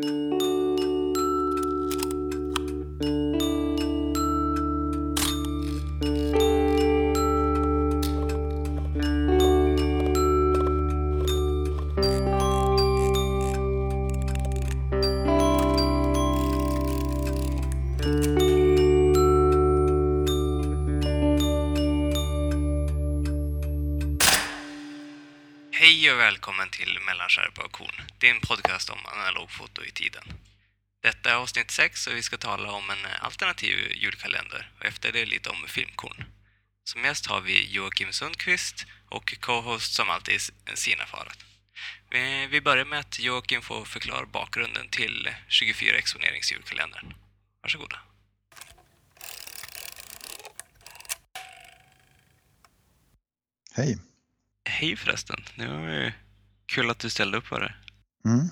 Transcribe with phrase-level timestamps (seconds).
[0.00, 0.06] Hej
[26.12, 27.37] och välkommen till Mellanskärpa
[28.28, 30.24] är en podcast om analogfoto i tiden.
[31.02, 35.26] Detta är avsnitt 6 och vi ska tala om en alternativ julkalender och efter det
[35.26, 36.24] lite om filmkorn.
[36.84, 40.40] Som gäst har vi Joakim Sundqvist och co-host som alltid
[40.74, 41.38] Sina Faret.
[42.50, 47.14] Vi- börjar med att Joakim får förklara bakgrunden till 24 exponeringsjulkalendern.
[47.62, 47.98] Varsågoda.
[53.74, 53.98] Hej.
[54.64, 55.44] Hej förresten.
[55.56, 56.12] Det var
[56.66, 57.74] kul att du ställde upp på det.
[58.28, 58.48] Mm.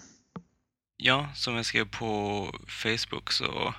[0.97, 3.75] Ja, som jag skrev på Facebook så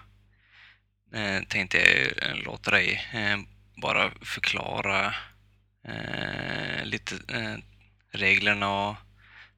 [1.13, 3.37] eh, tänkte jag eh, låta dig eh,
[3.81, 5.13] bara förklara
[5.83, 7.55] eh, lite eh,
[8.11, 8.95] reglerna och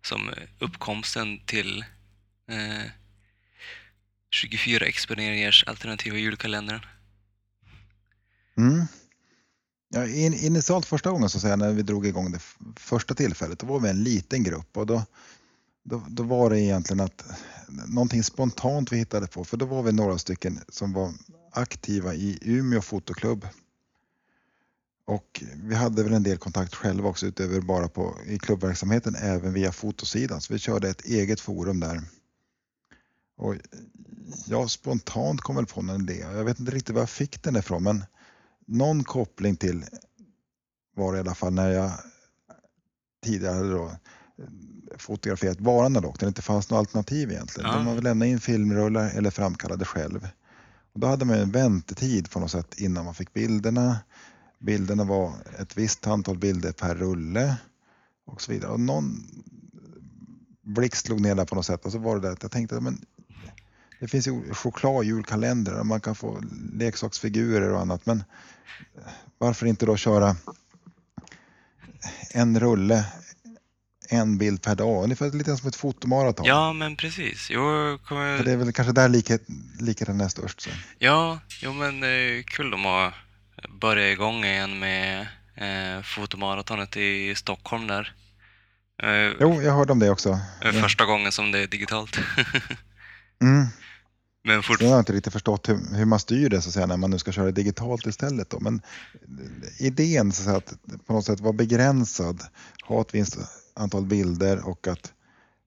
[0.02, 0.30] som
[0.60, 1.86] uppkomsten till
[2.50, 2.92] eh,
[4.32, 6.86] 24 exponeringars alternativa julkalendern.
[8.58, 8.86] Mm.
[9.90, 12.42] Ja, in, initialt första gången så säga, när vi drog igång det
[12.76, 15.06] första tillfället, då var vi en liten grupp och då,
[15.90, 17.26] då, då var det egentligen att
[17.88, 21.14] någonting spontant vi hittade på, för då var vi några stycken som var
[21.52, 23.48] aktiva i Umeå fotoklubb.
[25.06, 29.54] Och vi hade väl en del kontakt själva också utöver bara på i klubbverksamheten, även
[29.54, 30.42] via fotosidan.
[30.42, 32.02] Så vi körde ett eget forum där.
[33.38, 33.56] Och
[34.46, 36.20] jag spontant kom väl på en idé.
[36.20, 38.04] Jag vet inte riktigt var jag fick den ifrån, men
[38.66, 39.86] någon koppling till
[40.96, 41.92] var det i alla fall när jag
[43.24, 43.92] tidigare hade då
[44.40, 47.70] eh, fotograferat bara när det inte fanns något alternativ egentligen.
[47.70, 47.76] Ja.
[47.76, 50.28] De man väl lämna in filmrullar eller framkallade själv.
[50.94, 53.98] Och då hade man en väntetid på något sätt innan man fick bilderna.
[54.60, 57.56] Bilderna var ett visst antal bilder per rulle
[58.26, 58.72] och så vidare.
[58.72, 59.26] Och någon
[60.62, 62.80] blixt slog ner där på något sätt och så var det där att jag tänkte
[62.80, 63.06] men
[64.00, 68.24] det finns ju chokladjulkalendrar och man kan få leksaksfigurer och annat men
[69.38, 70.36] varför inte då köra
[72.32, 73.06] en rulle,
[74.10, 76.46] en bild per dag, ungefär lite som ett fotomaraton.
[76.46, 77.48] Ja, men precis.
[77.52, 78.38] Jo, jag kommer...
[78.38, 79.42] För det är väl kanske där likhet,
[79.80, 80.62] likheten är störst.
[80.62, 80.70] Så.
[81.00, 83.14] Ja, jo men eh, kul de har
[83.82, 88.14] börjat igång igen med eh, fotomaratonet i Stockholm där.
[89.04, 90.40] Eh, Jo, jag hörde om det också.
[90.82, 92.20] Första gången som det är digitalt.
[93.42, 93.68] Mm.
[94.44, 94.78] men fort...
[94.78, 96.98] Sen har jag inte riktigt förstått hur, hur man styr det så att säga, när
[96.98, 98.50] man nu ska köra digitalt istället.
[98.50, 98.60] Då.
[98.60, 98.82] Men
[99.80, 102.42] idén så att, säga, att på något sätt vara begränsad,
[102.84, 103.38] ha ett visst
[103.80, 105.14] antal bilder och att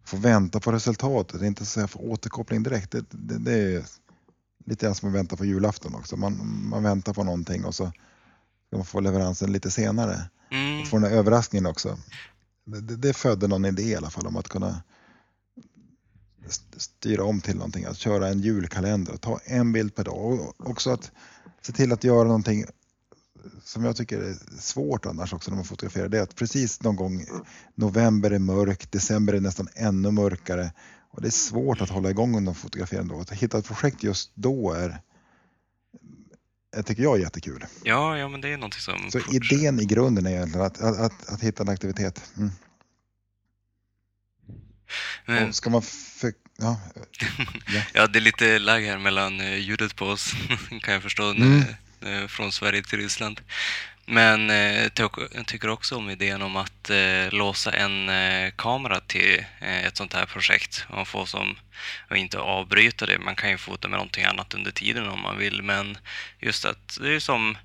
[0.05, 2.91] få vänta på resultatet, inte så att få återkoppling direkt.
[2.91, 3.85] Det, det, det är
[4.67, 6.17] lite grann som att vänta på julafton också.
[6.17, 7.87] Man, man väntar på någonting och så
[8.67, 10.21] ska man få leveransen lite senare.
[10.51, 11.99] Mm, Och få den här överraskningen också.
[12.65, 14.83] Det, det, födde någon idé i alla fall om att kunna
[16.47, 20.41] st- styra om till någonting, att köra en julkalender och ta en bild per dag
[20.41, 21.11] och också att
[21.63, 22.65] se till att göra någonting
[23.65, 26.97] som jag tycker är svårt annars också när man fotograferar, det är att precis någon
[26.97, 27.25] gång
[27.75, 30.73] november är mörk, december är nästan ännu mörkare
[31.11, 33.21] och det är svårt att hålla igång under fotografering då.
[33.21, 35.01] Att hitta ett projekt just då är,
[36.77, 37.65] jag tycker jag är jättekul.
[37.85, 39.11] ja, ja, men det är någonting som...
[39.11, 42.23] Så fort- idén i grunden är egentligen att, att, att, att hitta en aktivitet.
[42.37, 42.51] Mm.
[45.27, 46.81] Men, Och ska man för, ja,
[47.95, 50.33] ja, det är lite lag här mellan eh, ljudet på oss,
[50.83, 51.63] kan jag förstå, Mm.
[52.07, 53.41] Eh, från Sverige till Ryssland.
[54.07, 54.83] Men eh,
[55.35, 58.11] jag tycker också om idén om att eh, låsa en
[58.57, 61.59] kamera till ett sånt här projekt och få som
[62.11, 63.19] och inte avbryta det.
[63.19, 65.99] Man kan ju fota med någonting annat under tiden om man vill, men
[66.41, 67.59] just att det är som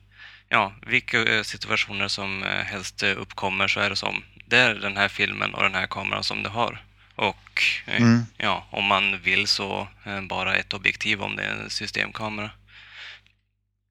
[0.49, 5.53] ja, vilka situationer som helst uppkommer så är det som det är den här filmen
[5.53, 6.83] och den här kameran som du har.
[7.15, 7.37] Och
[7.85, 8.25] Mm.
[8.37, 9.87] ja, om man vill så
[10.29, 12.51] bara ett objektiv om det är en systemkamera.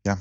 [0.03, 0.19] ja,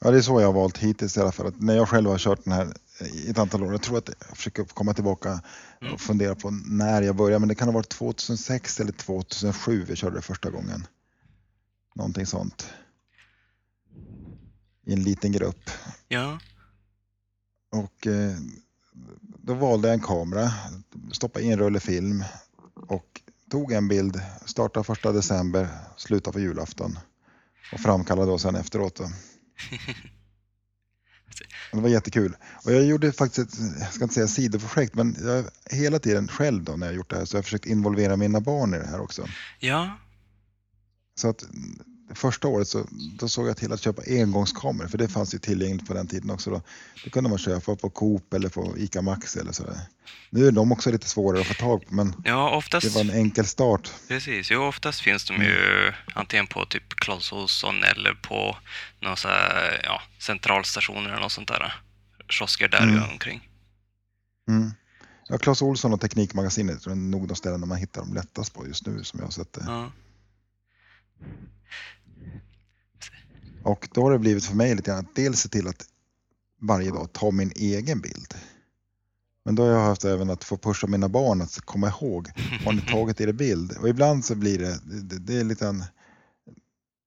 [0.00, 1.46] det är så jag har valt hittills i alla fall.
[1.46, 2.72] Att när jag själv har kört den här
[3.12, 5.42] i ett antal år, jag tror att jag försöker komma tillbaka
[5.82, 5.94] Mm.
[5.94, 9.96] och fundera på när jag började, men det kan ha varit 2006 eller 2007 vi
[9.96, 10.86] körde det första gången.
[11.94, 12.66] Någonting sånt.
[14.86, 15.70] I en liten grupp.
[16.08, 16.38] Ja,
[17.72, 18.36] Och eh,
[19.42, 20.52] då valde jag en kamera,
[21.12, 22.24] stoppade in en rulle film
[22.88, 23.20] och
[23.50, 26.98] tog en bild, startade första december, slutade på julafton
[27.72, 28.94] och framkallade då sen efteråt.
[28.96, 29.04] Då.
[31.72, 32.36] Det var jättekul.
[32.64, 36.64] Och jag gjorde faktiskt ett, jag ska inte säga sidoprojekt, men jag, hela tiden själv
[36.64, 38.86] då när jag gjort det här så har jag försökt involvera mina barn i det
[38.86, 39.26] här också.
[39.58, 39.98] Ja,
[41.14, 41.44] Så att
[42.14, 42.86] första året så
[43.18, 46.30] då såg jag till att köpa engångskameror för det fanns ju tillgängligt på den tiden
[46.30, 46.50] också.
[46.50, 46.62] Då.
[47.04, 49.80] Det kunde man köpa på Coop eller på ICA Maxi eller sådär.
[50.30, 53.00] Nu är de också lite svårare att få tag på men ja oftast, det var
[53.00, 53.92] en enkel start.
[54.08, 54.50] precis.
[54.50, 58.56] Jo, oftast finns de ju antingen på typ Clas Ohlson eller på
[59.00, 61.74] någon så här, ja, centralstationer eller något sånt där.
[62.28, 63.10] Kiosker där Mm.
[63.10, 63.48] omkring.
[64.48, 64.70] Mm.
[65.28, 68.86] Ja, Clas Ohlson och Teknikmagasinet är nog de ställen man hittar dem lättast på just
[68.86, 69.64] nu som jag har sett det.
[69.66, 69.92] Ja.
[73.62, 75.84] Och då har det blivit för mig lite grann att dels se till att
[76.60, 78.34] varje dag ta min egen bild.
[79.44, 82.28] Men då har jag haft även att få pusha mina barn att komma ihåg,
[82.64, 83.76] har ni tagit er bild?
[83.80, 85.84] Och ibland så blir det, det, det är lite en,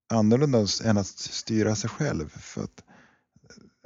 [0.10, 2.30] annorlunda än att styra sig själv.
[2.30, 2.84] För att,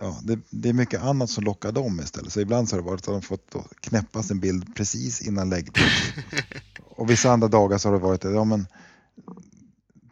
[0.01, 2.33] ja, det, det är mycket annat som lockar dem istället.
[2.33, 5.85] Så ibland så har det varit att de fått knäppa sin bild precis innan läggning.
[6.79, 8.67] Och vissa andra dagar så har det varit, ja men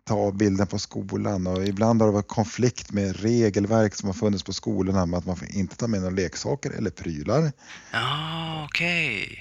[0.06, 4.44] ta bilden på skolan och ibland har det varit konflikt med regelverk som har funnits
[4.44, 7.52] på skolorna med att man får inte ta med några leksaker eller prylar.
[7.92, 9.40] Ja, okej.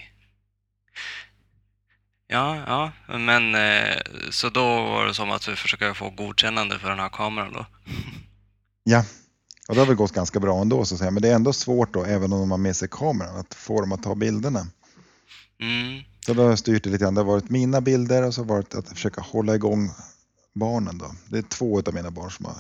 [2.27, 3.97] Ja, ja, men eh,
[4.31, 7.67] så då var det som att vi försöker få godkännande för den här kameran då?
[8.87, 9.05] Ja,
[9.69, 11.11] och det har väl gått ganska bra ändå så att säga.
[11.11, 13.81] Men det är ändå svårt då, även om de har med sig kameran, att få
[13.81, 14.67] dem att ta bilderna.
[15.61, 17.15] Mm, Så då har jag styrt det lite grann.
[17.15, 19.91] Det har varit mina bilder och så har det varit att försöka hålla igång
[20.55, 21.15] barnen då.
[21.29, 22.57] Det är två av mina barn som har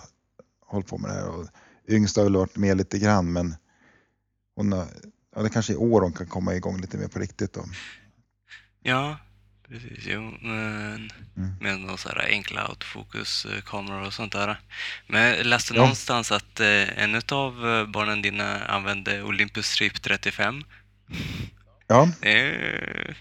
[0.66, 1.46] hållit på med det här och
[1.88, 3.54] yngsta har väl varit med lite grann men
[4.56, 4.86] hon har,
[5.36, 7.64] ja, det kanske i år hon kan komma igång lite mer på riktigt då.
[8.82, 9.16] ja,
[9.68, 9.98] precis.
[10.06, 11.54] Jo, men Mm.
[11.60, 14.60] med några så här enkla autofokuskameror och sånt där.
[15.08, 15.80] Men jag läste Ja.
[15.80, 17.52] någonstans att eh, en av
[17.88, 20.64] barnen dina använde Olympus Trip 35.
[21.86, 23.16] Ja, Det är,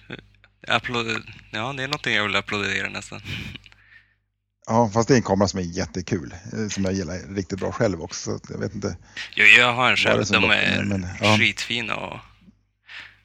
[0.67, 1.07] applåd,
[1.51, 3.21] ja, det är någonting jag vill applådera nästan.
[4.65, 7.71] Ja, fast det är en kamera som är jättekul, eh, som jag gillar riktigt bra
[7.71, 8.39] själv också.
[8.49, 8.97] Jag vet inte.
[9.35, 10.25] Jo, jag har en själv.
[10.25, 11.37] De lockar är men, ja.
[11.37, 12.19] skitfina och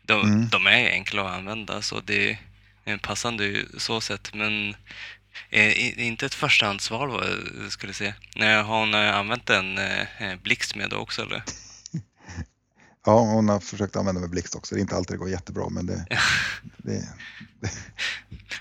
[0.03, 0.49] de, Mm.
[0.49, 2.39] de är enkla att använda så det är
[2.85, 4.31] en passande så sätt.
[4.35, 4.77] Men
[5.51, 7.25] eh, inte ett förstahandsval vad
[7.63, 8.15] jag skulle säga.
[8.37, 11.43] Nej, har hon använt en eh, blixt med också eller?
[13.09, 14.75] Ja, hon har försökt använda med blixt också.
[14.75, 16.07] Det är inte alltid det går jättebra men det,
[16.77, 17.09] det,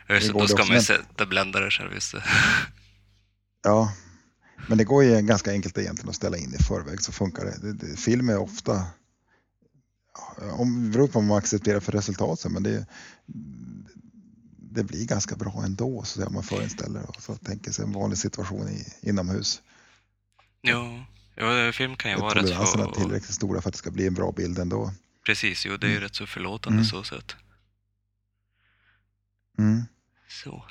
[0.09, 1.93] Just, går då det ska man ju sätta bländare själv.
[1.93, 2.23] Just det.
[3.63, 3.93] Ja,
[4.67, 7.57] men det går ju ganska enkelt egentligen att ställa in i förväg så funkar det.
[7.61, 8.85] det, det film är ofta,
[10.13, 12.85] ja, om, det beror på vad man accepterar för resultat men det,
[14.57, 18.17] det blir ganska bra ändå så att man förinställer och så tänker sig en vanlig
[18.17, 19.61] situation i, inomhus.
[20.61, 21.03] Jo,
[21.37, 22.93] jo, film kan ju vara rätt Toleranserna är så...
[23.01, 24.91] tillräckligt stora för att det ska bli en bra bild ändå.
[25.25, 26.03] Precis, jo, det är ju Mm.
[26.03, 26.85] rätt så förlåtande Mm.
[26.85, 27.35] så sätt.
[29.59, 29.83] Mm.
[30.27, 30.65] Så.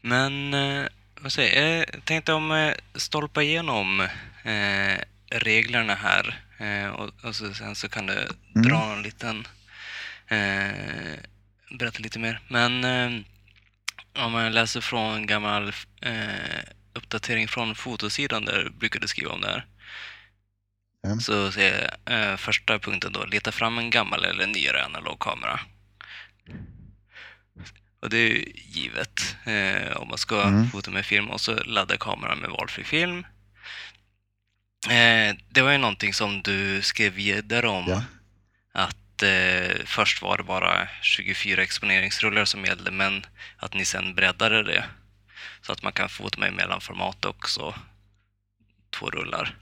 [0.00, 0.86] Men, eh,
[1.20, 1.78] vad säger jag?
[1.94, 4.00] Jag tänkte om eh, stolpa igenom
[4.44, 4.98] eh,
[5.30, 8.68] reglerna här eh, och, och så, sen så kan du Mm.
[8.68, 9.46] dra en liten,
[10.28, 11.18] eh,
[11.78, 12.40] berätta lite mer.
[12.48, 13.20] Men eh,
[14.24, 16.60] om man läser från en gammal eh,
[16.94, 19.66] uppdatering från fotosidan där du brukade skriva om det här.
[21.02, 21.20] Ja.
[21.20, 25.60] Så ser jag eh, första punkten då, leta fram en gammal eller nyare analog kamera.
[28.02, 30.70] Och det är ju givet eh, om man ska Mm.
[30.70, 33.26] fota med film och så ladda kameran med valfri film.
[34.90, 37.84] Eh, det var ju någonting som du skrev vidare om.
[37.88, 38.02] Ja.
[38.72, 43.26] Att eh, först var det bara 24 exponeringsrullar som gällde men
[43.56, 44.84] att ni sen breddade det.
[45.62, 47.74] Så att man kan fota med mellanformat också.
[48.90, 49.56] Två rullar.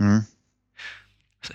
[0.00, 0.20] Mm.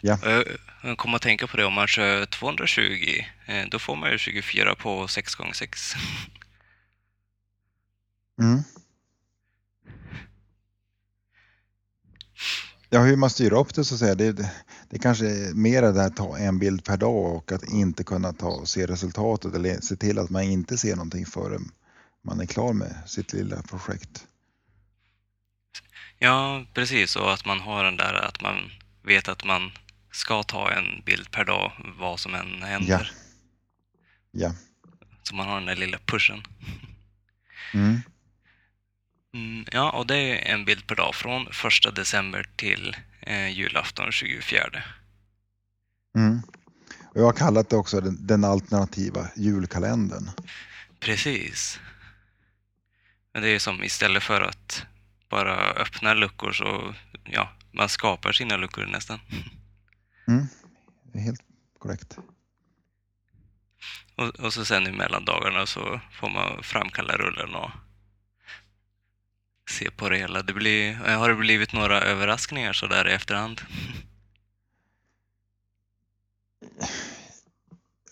[0.01, 0.13] Ja.
[0.13, 4.11] Och Jag kommer att tänka på det om man kör 220, eh, då får man
[4.11, 5.95] ju 24 på 6x6.
[8.41, 8.63] Mm.
[12.89, 14.51] Ja, hur man styr upp det så att säga, det,
[14.89, 18.33] det, kanske är mer det att ta en bild per dag och att inte kunna
[18.33, 21.71] ta se resultatet eller se till att man inte ser någonting förrän
[22.21, 24.27] man är klar med sitt lilla projekt.
[26.19, 27.15] Ja, precis.
[27.15, 28.71] Och att man har den där att man
[29.03, 29.71] vet att man
[30.11, 33.11] ska ta en bild per dag, vad som än händer.
[34.31, 34.53] Ja.
[35.23, 36.43] Så man har den där lilla pushen.
[37.73, 38.01] Mm.
[39.33, 44.11] Mm, ja, och det är en bild per dag från 1 december till eh, julafton
[44.11, 44.83] 24.
[46.15, 46.41] Mm.
[47.03, 50.29] Och jag har kallat det också den, den alternativa julkalendern.
[50.99, 51.79] Precis.
[53.33, 54.85] Men det är som istället för att
[55.29, 59.19] bara öppna luckor så ja, man skapar sina luckor nästan.
[60.27, 60.47] Mm,
[61.13, 61.41] är helt
[61.79, 62.17] korrekt.
[64.15, 67.71] Och, och så sen i mellandagarna så får man framkalla rullen och
[69.69, 70.41] se på det hela.
[70.41, 73.61] Det blir, har det blivit några överraskningar så där i efterhand?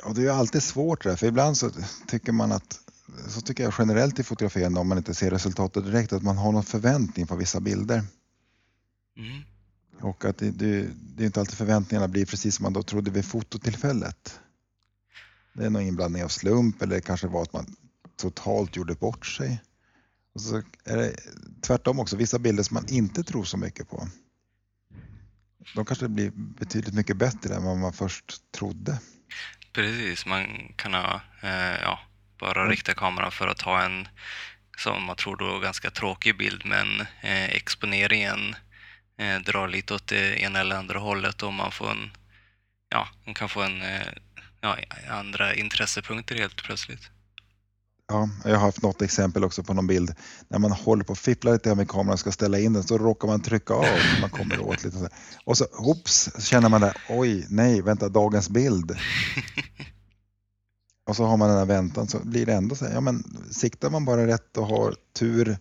[0.04, 1.72] Ja, det är ju alltid svårt det för ibland så
[2.08, 2.80] tycker man att
[3.28, 6.52] så tycker jag generellt i fotograferande om man inte ser resultatet direkt att man har
[6.52, 8.04] någon förväntning på vissa bilder.
[9.18, 9.42] Mm.
[10.02, 13.12] Och att det, det, det är inte alltid förväntningarna blir precis som man då trodde
[13.12, 14.40] vid fototillfället.
[15.54, 17.76] Det är någon inblandning av slump eller kanske var att man
[18.16, 19.62] totalt gjorde bort sig.
[20.34, 21.16] Och så är det
[21.62, 24.08] tvärtom också, vissa bilder som man inte tror så mycket på.
[25.76, 29.00] De kanske blir betydligt mycket bättre än vad man först trodde.
[29.74, 32.00] Precis, man kan ha, eh, ja,
[32.40, 32.72] bara Mm.
[32.72, 34.08] rikta kameran för att ta en,
[34.78, 38.56] som man tror då, ganska tråkig bild, men eh, exponeringen
[39.20, 42.12] eh, drar lite åt det ena eller andra hållet och man får en,
[42.90, 44.08] ja, man kan få en, eh,
[44.62, 44.78] ja,
[45.10, 47.10] andra intressepunkter helt plötsligt.
[48.10, 50.16] Ja, jag har haft något exempel också på någon bild.
[50.48, 52.98] När man håller på och fipplar lite med kameran och ska ställa in den så
[52.98, 55.10] råkar man trycka av så man kommer åt lite.
[55.44, 58.98] Och så, och så känner man där, oj, nej, vänta, dagens bild.
[61.08, 63.24] Och så har man den här väntan så blir det ändå så här, ja men
[63.52, 65.58] siktar man bara rätt och har tur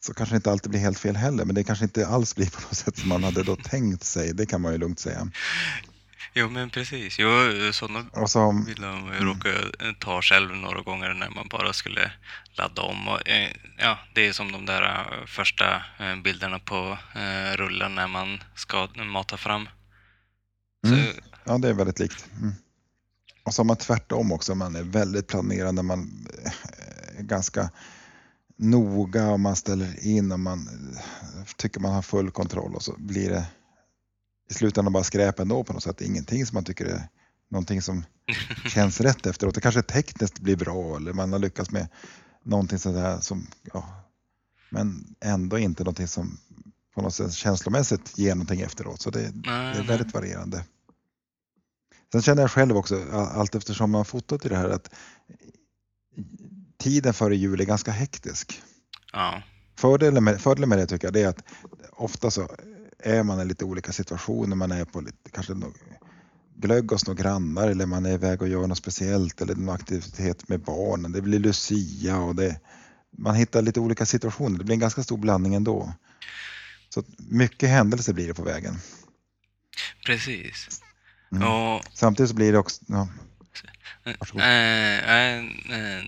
[0.00, 2.50] så kanske det inte alltid blir helt fel heller, men det kanske inte alls blir
[2.50, 5.28] på något sätt som man hade då tänkt sig, det kan man ju lugnt säga.
[6.34, 7.18] Jo, men precis.
[7.18, 7.28] Jo,
[7.72, 11.72] sådana Och så, bilder har man ju råkat ta själv några gånger när man bara
[11.72, 12.12] skulle
[12.54, 13.08] ladda om.
[13.08, 16.98] Och, eh, ja, det är som de där eh, första eh, bilderna på
[17.56, 19.68] rullen när man ska mata fram.
[20.86, 21.06] Så, Mm.
[21.44, 22.26] Ja, det är väldigt likt.
[22.40, 22.54] Mm.
[23.50, 26.28] Och så har man tvärtom också, man är väldigt planerande, man
[27.18, 27.70] är ganska
[28.56, 32.94] noga och man ställer in och man eh, tycker man har full kontroll och så
[32.98, 33.46] blir det
[34.50, 36.00] i slutändan bara skräp ändå på något sätt.
[36.00, 37.08] Ingenting som man tycker är
[37.48, 38.04] någonting som
[38.68, 39.54] känns rätt efteråt.
[39.54, 41.88] Det kanske tekniskt blir bra eller man har lyckats med
[42.44, 44.04] någonting sådär som, ja,
[44.70, 46.38] men ändå inte någonting som
[46.94, 49.00] på något sätt känslomässigt ger någonting efteråt.
[49.00, 50.64] Så det, det är väldigt varierande.
[52.12, 54.90] Sen känner jag själv också, allt eftersom man fotat i det här, att
[56.78, 58.62] tiden före jul är ganska hektisk.
[59.12, 59.42] Ja,
[59.80, 61.44] Fördelen med, fördelen med det tycker jag det är att
[61.92, 62.48] ofta så
[62.98, 64.56] är man i lite olika situationer.
[64.56, 65.54] Man är på lite, kanske
[66.56, 70.48] glögg hos några grannar eller man är iväg och gör något speciellt eller någon aktivitet
[70.48, 71.12] med barnen.
[71.12, 72.60] Det blir Lucia och det,
[73.18, 74.58] man hittar lite olika situationer.
[74.58, 75.94] Det blir en ganska stor blandning ändå.
[76.88, 78.76] Så mycket händelser blir det på vägen.
[80.06, 80.82] precis.
[81.32, 81.48] Mm.
[81.48, 83.08] Och Samtidigt så blir det också, ja,
[84.18, 84.42] Varsågod.
[84.42, 86.04] eh, eh,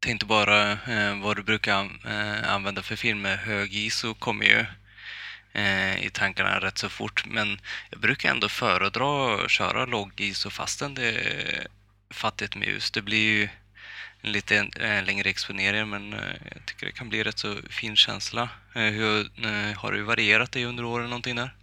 [0.00, 3.36] tänkte bara eh, vad du brukar eh, använda för filmer.
[3.36, 4.66] Hög ISO kommer ju
[5.52, 7.60] eh, i tankarna rätt så fort, men
[7.90, 11.66] jag brukar ändå föredra att köra låg ISO fastän det är
[12.10, 12.90] fattigt med ljus.
[12.90, 13.48] Det blir ju
[14.20, 16.18] en lite eh, längre exponering, men eh,
[16.54, 18.48] jag tycker det kan bli rätt så fin känsla.
[18.74, 19.30] Eh, hur,
[19.74, 21.54] har du varierat dig under åren någonting där?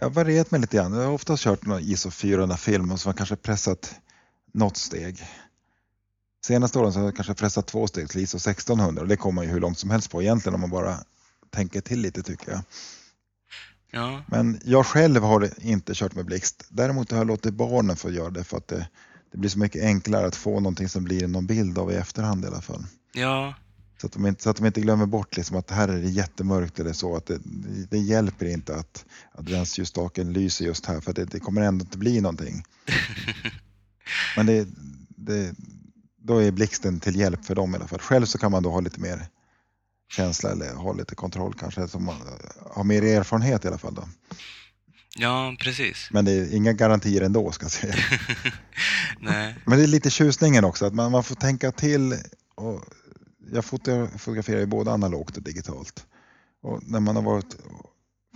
[0.00, 0.92] Jag har varierat mig lite grann.
[0.92, 3.94] Jag har oftast kört någon ISO 400-film och så har jag kanske pressat
[4.52, 5.22] något steg.
[6.44, 9.34] Senaste åren så har jag kanske pressat två steg till ISO 1600 och det kommer
[9.34, 10.94] man ju hur långt som helst på egentligen om man bara
[11.50, 12.60] tänker till lite tycker jag.
[13.90, 16.66] Ja, Men jag själv har inte kört med blixt.
[16.68, 18.88] Däremot har jag låtit barnen få göra det för att det,
[19.32, 22.44] det blir så mycket enklare att få någonting som blir någon bild av i efterhand
[22.44, 22.84] i alla fall.
[23.12, 23.54] ja,
[24.00, 26.08] Så att de inte, så att de inte glömmer bort liksom att här är det
[26.08, 27.16] jättemörkt eller så.
[27.16, 27.38] Att det,
[27.90, 32.20] det hjälper inte att adventsljusstaken lyser just här för det, det kommer ändå inte bli
[32.20, 32.62] någonting.
[34.36, 34.68] Men det,
[35.08, 35.54] det,
[36.22, 37.98] då är blixten till hjälp för dem i alla fall.
[37.98, 39.26] Själv så kan man då ha lite mer
[40.12, 41.88] känsla eller ha lite kontroll kanske.
[41.88, 42.16] Som man
[42.70, 43.94] har mer erfarenhet i alla fall.
[43.94, 44.08] Då.
[45.16, 46.08] ja, precis.
[46.10, 47.94] Men det är inga garantier ändå ska jag säga.
[49.20, 49.56] Nej.
[49.66, 52.16] Men det är lite tjusningen också att man, man får tänka till.
[52.54, 52.84] Och
[53.52, 56.06] jag foto- fotograferar ju både analogt och digitalt.
[56.62, 57.56] Och när man har varit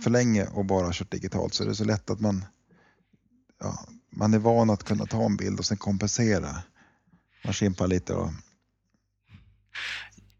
[0.03, 2.45] för länge och bara kört digitalt så är det så lätt att man,
[3.59, 6.63] ja, man är van att kunna ta en bild och sen kompensera.
[7.43, 8.29] Man skimpar lite och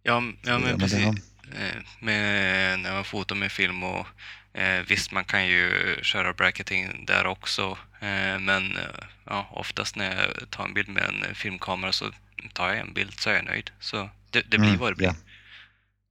[0.04, 1.06] Ja, ja men precis.
[1.54, 4.08] Eh, Med, när man fotar med film och
[4.54, 7.78] eh, visst, man kan ju köra bracketing där också.
[8.00, 12.12] Eh, men eh, ja, oftast när jag tar en bild med en filmkamera så
[12.54, 13.72] tar jag en bild så är jag nöjd.
[13.80, 15.08] Så det, det blir Mm, vad det blir.
[15.08, 15.16] ja.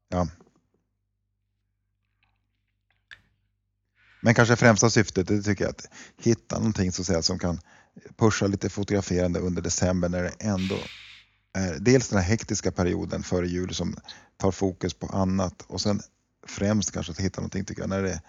[0.09, 0.29] Ja.
[4.21, 5.89] Men kanske främsta syftet det tycker jag att
[6.19, 7.61] hitta någonting så att säga, som kan
[8.17, 10.79] pusha lite fotograferande under december när det ändå
[11.53, 13.97] är dels den här hektiska perioden före jul som
[14.37, 16.01] tar fokus på annat och sen
[16.47, 18.21] främst kanske att hitta någonting tycker jag, när det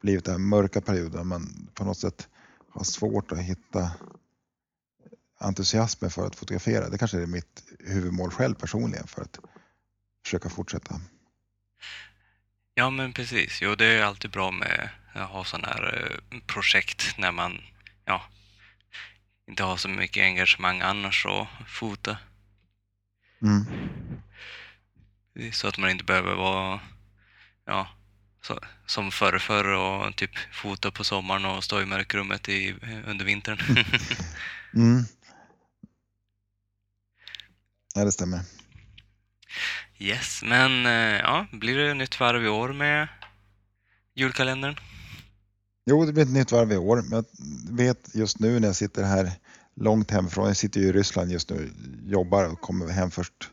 [0.00, 2.28] blivit den här mörka perioden man på något sätt
[2.68, 3.90] har svårt att hitta
[5.38, 6.88] entusiasmen för att fotografera.
[6.88, 9.38] Det kanske är mitt huvudmål själv personligen för att
[10.24, 11.00] försöka fortsätta.
[12.74, 13.62] Ja, men precis.
[13.62, 17.60] Jo, det är alltid bra med att ha sådana här eh, projekt när man
[18.04, 18.22] ja,
[19.48, 22.16] inte har så mycket engagemang annars att fota.
[23.42, 23.64] Mm.
[25.52, 26.80] Så att man inte behöver vara
[27.64, 27.88] ja,
[28.42, 32.74] så, som förr, förr och typ fota på sommaren och stå i mörkrummet i,
[33.06, 33.58] under vintern.
[34.74, 35.04] mm.
[37.94, 38.40] Ja, det stämmer.
[39.98, 43.08] Yes, men eh, ja, blir det nytt varv i år med
[44.14, 44.76] julkalendern?
[45.86, 47.02] Jo, det blir ett nytt varv i år.
[47.02, 49.32] Men jag vet just nu när jag sitter här
[49.76, 51.72] långt hemifrån, jag sitter ju i Ryssland just nu,
[52.04, 53.50] jobbar och kommer hem först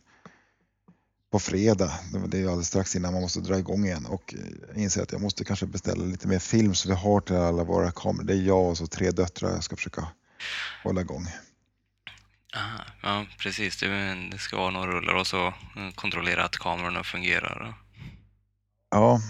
[1.31, 1.91] på fredag.
[2.27, 4.36] Det är ju alldeles strax innan man måste dra igång igen och
[4.67, 7.63] jag inser att jag måste kanske beställa lite mer film så vi har till alla
[7.63, 8.24] våra kameror.
[8.24, 10.08] Det är jag och så tre döttrar jag ska försöka
[10.84, 11.27] hålla igång.
[12.56, 13.79] Aha, ja, precis.
[13.79, 17.74] Det, ska vara några rullar och så eh, kontrollera att kamerorna fungerar.
[18.91, 19.22] Ja,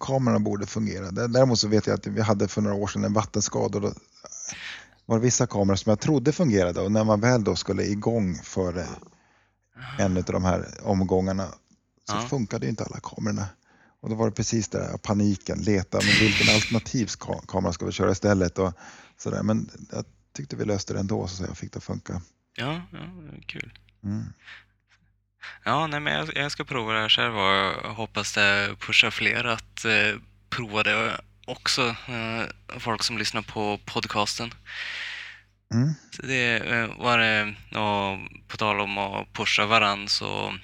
[0.00, 1.10] kamerorna borde fungera.
[1.10, 3.80] Däremot så vet jag att vi hade för några år sedan en vattenskada.
[3.80, 3.92] Då
[5.06, 8.34] var det vissa kameror som jag trodde fungerade och när man väl då skulle igång
[8.34, 8.86] för
[9.98, 11.46] en av de här omgångarna
[12.08, 12.20] så ja.
[12.28, 13.46] funkade inte alla kamerorna.
[14.00, 18.10] Och då var det precis det där paniken, leta, men vilken alternativskamera ska vi köra
[18.10, 18.58] istället?
[18.58, 18.72] Och
[19.16, 19.42] sådär.
[19.42, 19.70] Men
[20.36, 22.22] tyckte vi löste det ändå så jag fick det att funka.
[22.56, 22.98] Ja, ja
[23.46, 23.78] kul.
[24.04, 24.24] Mm.
[25.64, 29.44] Ja, nej, men jag, jag, ska prova det här själv och hoppas det pushar fler
[29.44, 31.96] att eh, prova det också.
[32.08, 34.54] Eh, folk som lyssnar på podcasten.
[35.74, 35.94] Mm.
[36.22, 40.54] Det eh, var det, och på tal om att pusha varann så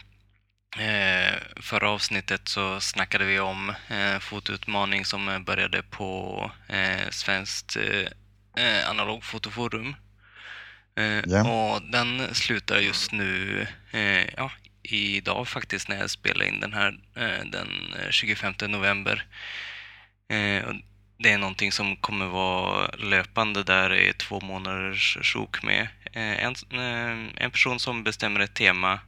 [0.78, 7.76] eh, förra avsnittet så snackade vi om eh, fotoutmaning som började på eh, Svenskt
[8.56, 9.94] eh, analogfotoforum.
[10.96, 11.50] Eh, yeah.
[11.50, 14.50] Och den slutar just nu, eh, ja,
[14.82, 17.68] idag faktiskt när jag spelar in den här eh, den
[18.10, 19.26] 25 november.
[20.28, 20.64] Eh,
[21.18, 26.54] det är någonting som kommer vara löpande där i två månaders sjok med eh, en,
[27.36, 29.00] en person som bestämmer ett tema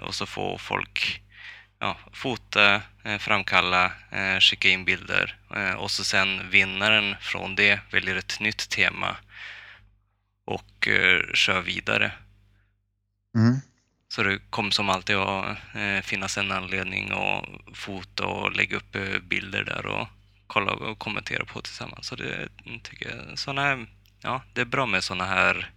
[0.00, 1.22] och så får folk
[1.82, 2.82] ja, fota,
[3.18, 3.92] framkalla,
[4.40, 5.36] skicka in bilder
[5.76, 9.16] och så sen vinnaren från det väljer ett nytt tema
[10.44, 10.88] och
[11.34, 12.12] kör vidare.
[13.36, 13.60] Mm.
[14.12, 17.44] Så det kommer som alltid att eh, finnas en anledning att
[17.78, 20.08] fota och lägga upp eh, bilder där och
[20.46, 22.06] kolla och kommentera på tillsammans.
[22.06, 22.48] Så det
[22.82, 23.86] tycker jag, såna här,
[24.22, 25.70] ja, det är bra med sådana här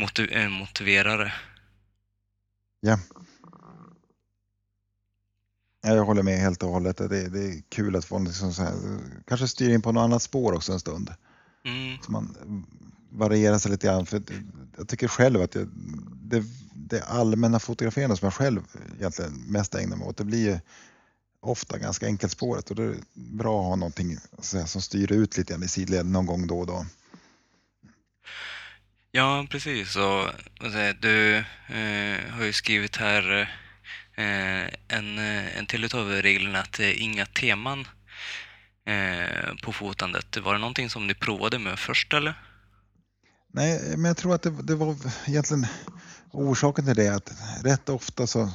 [0.00, 1.32] motiv eh, motiverare.
[2.80, 2.98] Ja.
[5.84, 6.96] Jag håller med helt och hållet.
[6.96, 8.72] Det är, det är kul att få liksom så här,
[9.26, 11.14] kanske styra in på något annat spår också en stund.
[11.64, 11.98] Mm.
[12.02, 12.36] Så man
[13.10, 14.06] varierar sig lite grann.
[14.06, 14.22] För
[14.76, 15.68] jag tycker själv att jag,
[16.22, 16.44] det
[16.88, 18.62] det allmänna fotograferande som jag själv
[18.98, 20.60] egentligen mest ägnar mig åt, det blir
[21.40, 25.52] ofta ganska enkelspåret och det är bra att ha någonting säga, som styr ut lite
[25.52, 26.86] grann i sidled någon gång då och då.
[29.10, 29.96] Ja, precis.
[29.96, 30.28] Och,
[31.00, 31.36] du
[31.68, 33.46] eh, har ju skrivit här eh,
[34.16, 37.86] en, en till av reglerna att är inga teman
[38.86, 40.36] eh, på fotandet.
[40.36, 42.42] Var det någonting som ni provade med först eller?
[43.52, 44.96] Nej, men jag tror att det, det var
[45.26, 45.66] egentligen
[46.30, 48.50] orsaken till det att rätt ofta så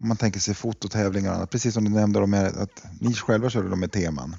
[0.00, 3.50] om man tänker sig fototävlingar och annat, precis som du nämnde om att ni själva
[3.50, 4.36] körde dem med teman.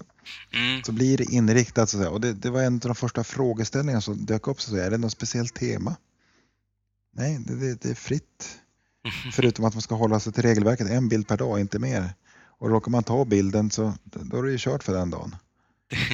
[0.53, 0.83] Mm.
[0.83, 2.11] Så blir det inriktat så att säga.
[2.11, 4.61] och det, det, var en av de första frågeställningarna som dök upp.
[4.61, 4.85] Så att säga.
[4.85, 5.95] Är det något speciellt tema?
[7.13, 8.59] Nej, det, det, det är fritt.
[9.31, 12.13] Förutom att man ska hålla sig till regelverket, en bild per dag, inte mer.
[12.57, 15.35] Och råkar man ta bilden så då är det ju kört för den dagen.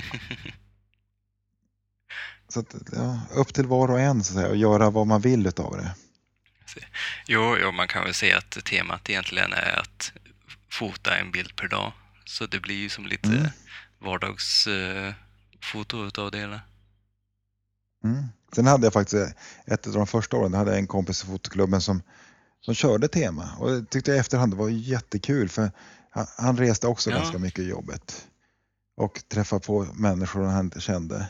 [2.48, 5.22] så att, ja, upp till var och en så att säga, och göra vad man
[5.22, 5.96] vill utav det.
[7.28, 10.12] Jo, jo, man kan väl säga att temat egentligen är att
[10.72, 11.94] fota en bild per dag.
[12.26, 13.48] Så det blir ju som lite mm.
[14.00, 16.62] vardagsfoto uh, utav det hela.
[18.04, 18.26] Mm.
[18.56, 21.82] Sen hade jag faktiskt ett av de första åren, hade jag en kompis i fotoklubben
[21.82, 22.02] som,
[22.62, 25.72] som körde tema och det tyckte jag i efterhand var jättekul för
[26.38, 27.18] han, reste också ja.
[27.18, 28.28] ganska mycket i jobbet
[28.98, 31.28] och träffade på människor han inte kände.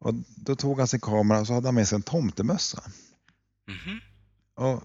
[0.00, 2.82] Och då tog han sin kamera och så hade han med sig en tomtemössa.
[3.68, 4.00] Mm -hmm.
[4.54, 4.82] Och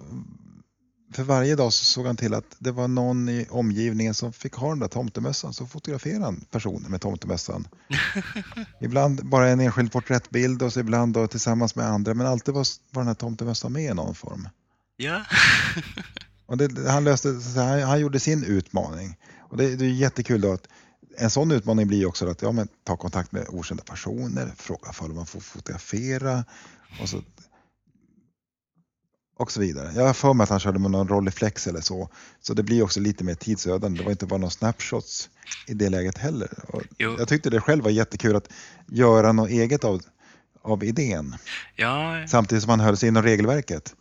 [1.13, 4.53] för varje dag så såg han till att det var någon i omgivningen som fick
[4.53, 5.53] ha den där tomtemössan.
[5.53, 7.67] Så fotograferade han personen med tomtemössan.
[8.81, 12.13] ibland bara en enskild porträttbild och så ibland då tillsammans med andra.
[12.13, 14.49] Men alltid var, var den här tomtemössan med i någon form.
[14.97, 15.21] Ja.
[16.45, 19.17] och det, han, löste, han, han gjorde sin utmaning.
[19.39, 20.67] Och det, det är jättekul då att
[21.17, 25.15] en sån utmaning blir också att ja, men, ta kontakt med okända personer, fråga om
[25.15, 26.45] man får fotografera
[27.01, 27.21] och så,
[29.37, 29.91] och så vidare.
[29.95, 32.09] Jag har för mig att han körde med någon Rolleiflex eller så,
[32.41, 33.97] så det blir också lite mer tidsödande.
[33.99, 35.29] Det var inte bara några snapshots
[35.67, 36.49] i det läget heller.
[36.67, 38.49] Och jag tyckte det själv var jättekul att
[38.87, 40.01] göra något eget av,
[40.61, 41.35] av idén.
[41.75, 42.27] Ja.
[42.27, 43.95] Samtidigt som han höll sig inom regelverket.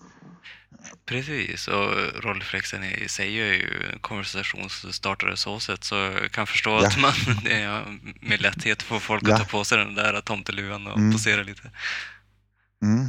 [1.07, 6.87] Precis, och rollflexen i sig är ju konversationsstartare så sätt så jag kan förstå ja.
[6.87, 7.13] att man
[7.47, 9.35] är med lätthet får folk ja.
[9.35, 11.13] att ta på sig den där tomteluvan och mm.
[11.13, 11.71] posera lite.
[12.83, 13.09] Mm.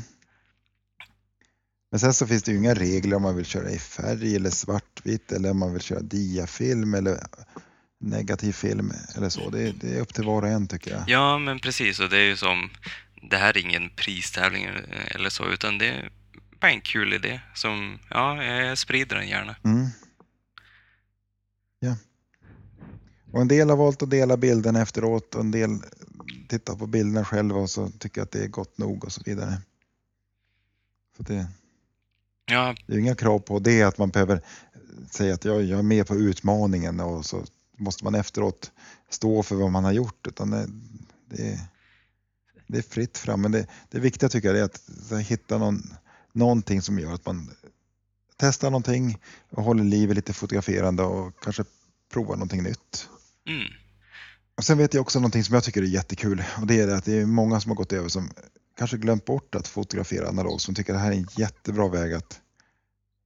[1.91, 4.49] Men sen så finns det ju inga regler om man vill köra i färg eller
[4.49, 7.17] svartvitt eller om man vill köra diafilm eller
[7.99, 9.49] negativ film eller så.
[9.49, 11.03] Det, det är upp till var och en tycker jag.
[11.07, 11.99] Ja, men precis.
[11.99, 12.69] Och det är ju som,
[13.29, 14.69] det här är ingen pristävling
[15.07, 16.09] eller så, utan det
[16.69, 19.55] är en kul idé som, ja, jag sprider den gärna.
[19.63, 19.87] Mm.
[21.79, 21.95] Ja.
[23.31, 25.79] Och en del har valt att dela bilden efteråt och en del
[26.47, 29.61] tittar på bilderna själva och så tycker att det är gott nog och så vidare.
[31.17, 31.47] Så det,
[32.45, 32.75] ja.
[32.87, 34.41] det är inga krav på det att man behöver
[35.11, 37.43] säga att jag, jag är med på utmaningen och så
[37.77, 38.71] måste man efteråt
[39.09, 40.27] stå för vad man har gjort.
[40.27, 40.67] Utan det,
[41.29, 41.59] det,
[42.67, 43.41] det är fritt fram.
[43.41, 45.83] Men det, det viktiga tycker jag är att hitta någon
[46.35, 47.51] någonting som gör att man
[48.37, 49.17] testar någonting
[49.49, 51.63] och håller liv i lite fotograferande och kanske
[52.13, 53.09] provar någonting nytt.
[53.47, 53.73] Mm.
[54.57, 57.05] Och Sen vet jag också någonting som jag tycker är jättekul och det är att
[57.05, 58.29] det är många som har gått över som
[58.77, 62.13] kanske glömt bort att fotografera analogt som tycker att det här är en jättebra väg
[62.13, 62.41] att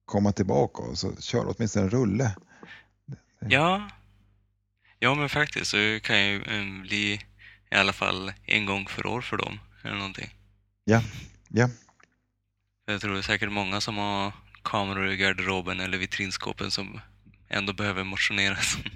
[0.04, 2.36] komma tillbaka och så kör åtminstone en rulle.
[3.38, 3.90] Ja,
[4.98, 7.20] ja men faktiskt så kan ju um, bli
[7.70, 10.34] i alla fall en gång för år för dem eller någonting.
[10.84, 11.02] Ja,
[11.48, 11.68] ja.
[12.86, 17.00] Jag tror det är säkert många som har kameror i garderoben eller vitrinskåpen som
[17.48, 18.76] ändå behöver motioneras.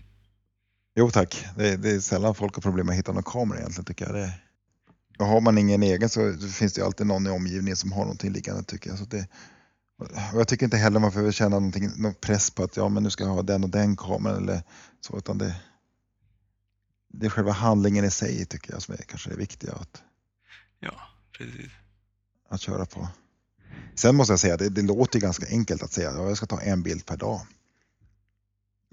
[0.96, 3.84] Jo tack, det, det är sällan folk har problem med att hitta någon kamera egentligen
[3.84, 4.14] tycker jag.
[4.14, 4.32] Det,
[5.18, 8.32] och har man ingen egen så finns det alltid någon i omgivningen som har någonting
[8.32, 8.98] liggande tycker jag.
[8.98, 9.28] Så det,
[9.96, 13.10] och jag tycker inte heller man behöver känna någon press på att ja, men nu
[13.10, 14.62] ska jag ha den och den kameran eller
[15.00, 15.56] så, utan det,
[17.08, 19.72] det är själva handlingen i sig tycker jag som är kanske det viktiga.
[19.72, 20.02] Att,
[20.80, 20.94] ja,
[21.38, 21.72] precis.
[22.48, 23.08] Att köra på.
[23.94, 26.46] Sen måste jag säga att det, det låter ganska enkelt att säga att jag ska
[26.46, 27.40] ta en bild per dag.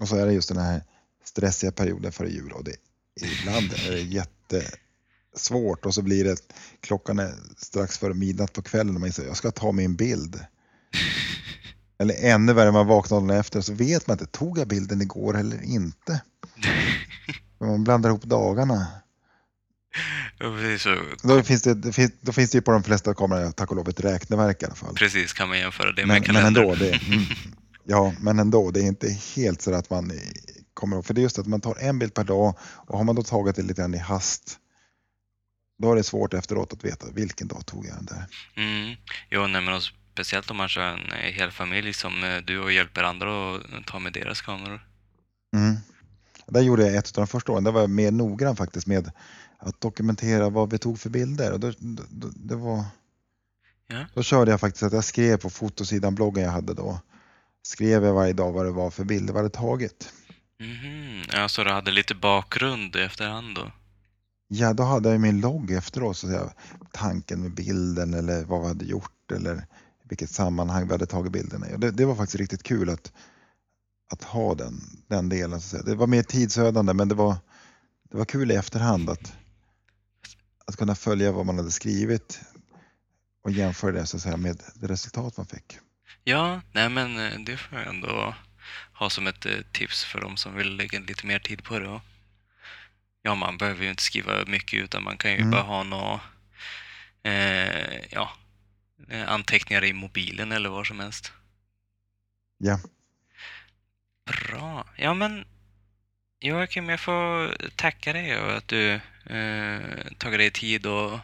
[0.00, 0.82] Och så är det just den här
[1.24, 2.76] stressiga perioden före jul och det,
[3.20, 6.36] ibland är det jättesvårt och så blir det
[6.80, 10.40] klockan är strax före midnatt på kvällen och man säger jag ska ta min bild.
[11.98, 15.38] Eller ännu värre, man vaknar dagen efter så vet man inte, tog jag bilden igår
[15.38, 16.20] eller inte?
[17.58, 18.86] Man blandar ihop dagarna.
[20.38, 23.76] Då, finns det, det finns, då finns det ju på de flesta kameror, tack och
[23.76, 24.94] lov, ett räkneverk i alla fall.
[24.94, 26.54] Precis, kan man jämföra det men, med kalendern.
[26.54, 27.24] Men ändå, det, mm,
[27.84, 30.12] ja, men ändå, det är inte helt så att man
[30.74, 31.06] kommer ihåg.
[31.06, 33.22] För det är just att man tar en bild per dag och har man då
[33.22, 34.58] tagit det lite grann i hast
[35.82, 38.26] då är det svårt efteråt att veta vilken dag tog jag den där.
[38.56, 38.96] Mm.
[39.30, 39.80] Jo, nej, men
[40.12, 43.86] speciellt om man kör en eh, hel familj som eh, du och hjälper andra att
[43.86, 44.86] ta med deras kameror.
[45.56, 45.76] Mm.
[46.46, 49.10] Där gjorde jag ett av de första åren, där var jag mer noggrann faktiskt med
[49.64, 51.52] att dokumentera vad vi tog för bilder.
[51.52, 52.84] Och då, då, det var,
[53.86, 54.06] ja.
[54.14, 57.00] då körde jag faktiskt att jag skrev på fotosidan, bloggen jag hade då,
[57.62, 60.12] skrev jag varje dag vad det var för bilder vi hade tagit.
[60.60, 61.30] Mm -hmm.
[61.32, 63.72] Ja, så du hade lite bakgrund i efterhand då?
[64.48, 66.52] Ja, då hade jag min logg efteråt, så säga,
[66.92, 69.66] tanken med bilden eller vad vi hade gjort eller
[70.08, 71.76] vilket sammanhang vi hade tagit bilderna i.
[71.76, 73.12] Det, det var faktiskt riktigt kul att,
[74.12, 75.60] att ha den, den delen.
[75.60, 75.82] Så att säga.
[75.82, 77.36] Det var mer tidsödande men det var,
[78.10, 79.32] det var kul i efterhand att,
[80.66, 82.40] att kunna följa vad man hade skrivit
[83.44, 85.78] och jämföra det så att säga, med det resultat man fick.
[86.24, 88.34] Ja, nej men eh, det får jag ändå
[88.92, 92.00] ha som ett eh, tips för de som vill lägga lite mer tid på det.
[93.22, 95.50] Ja, man behöver ju inte skriva mycket utan man kan ju mm.
[95.50, 96.20] bara ha några
[97.22, 98.32] eh, ja,
[99.08, 101.32] eh, anteckningar i mobilen eller var som helst.
[102.58, 102.80] Ja.
[104.26, 104.86] Bra.
[104.96, 105.44] Ja, men
[106.44, 108.92] Joakim, jag får tacka dig och att du
[109.26, 109.80] eh,
[110.18, 111.20] tagit dig tid att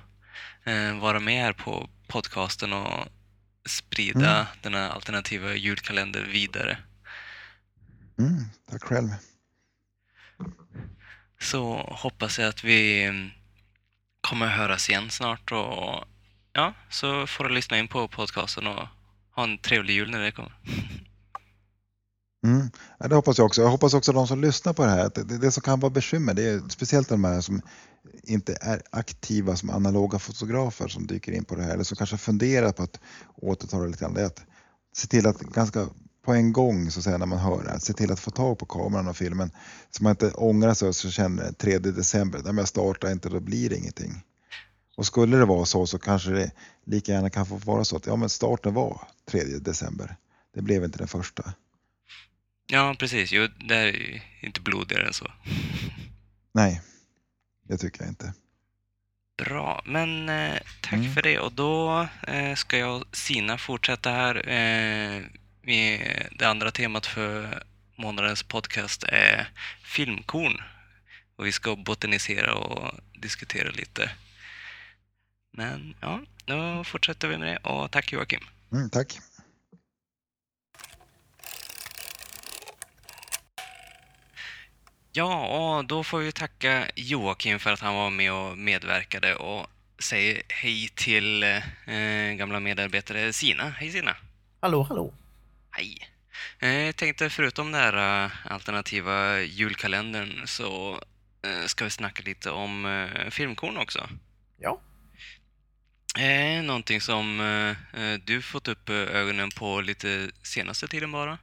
[0.65, 3.09] eh, vara med här på podcasten och
[3.67, 4.47] sprida mm.
[4.63, 6.79] den här alternativa julkalender vidare.
[8.19, 9.09] Mm, tack själv.
[11.41, 13.31] Så hoppas jag att vi mm,
[14.21, 16.05] kommer höras igen snart och
[16.53, 18.89] ja, så får du lyssna in på podcasten och
[19.31, 20.53] ha en trevlig jul när det kommer.
[22.55, 22.71] Mm.
[22.99, 23.63] Ja, det hoppas jag också.
[23.63, 25.81] Jag hoppas också att de som lyssnar på det här, att det, det som kan
[25.81, 27.63] vara bekymmer, det är speciellt de här som
[28.23, 32.17] inte är aktiva som analoga fotografer som dyker in på det här eller som kanske
[32.17, 33.01] funderar på att
[33.37, 34.15] återta det lite grann.
[34.15, 34.43] Det är att
[34.97, 35.89] se till att ganska
[36.25, 37.71] på en gång så att säga, när man hör det.
[37.71, 39.51] här, Se till att få tag på kameran och filmen
[39.91, 43.41] så man inte ångrar sig och så känner 3 december, när jag startar inte då
[43.41, 44.23] blir det ingenting.
[44.97, 46.51] Och skulle det vara så så kanske det
[46.87, 50.17] lika gärna kan få vara så att ja, men starten var 3 december.
[50.55, 51.53] Det blev inte den första.
[52.71, 53.33] Ja, precis.
[53.33, 55.33] Jo, det är inte blodigare än så.
[56.55, 56.81] Nej,
[57.69, 58.33] det tycker jag inte.
[59.37, 61.15] Bra, men eh, tack Mm.
[61.15, 61.39] för det.
[61.39, 64.49] Och då eh, ska jag och Sina fortsätta här.
[64.49, 65.23] Eh,
[65.63, 67.63] med det andra temat för
[67.97, 69.49] månadens podcast är
[69.83, 70.63] filmkorn.
[71.37, 74.11] Och vi ska botanisera och diskutera lite.
[75.53, 77.57] Men ja, då fortsätter vi med det.
[77.57, 78.41] Och tack Joakim.
[78.73, 79.19] Mm, tack.
[85.13, 89.67] Ja, och då får vi tacka Joakim för att han var med och medverkade och
[89.99, 93.69] säger hej till eh, gamla medarbetare Sina.
[93.69, 94.17] Hej Sina!
[94.61, 95.15] Hallå, hallå.
[95.71, 96.09] Hej!
[96.59, 101.01] Eh, Jag tänkte förutom den här eh, alternativa julkalendern så
[101.43, 104.09] eh, ska vi snacka lite om eh, filmkorn också.
[104.59, 104.81] Ja.
[106.19, 107.39] Eh, någonting som
[108.25, 111.39] du fått upp ögonen på lite senaste tiden bara?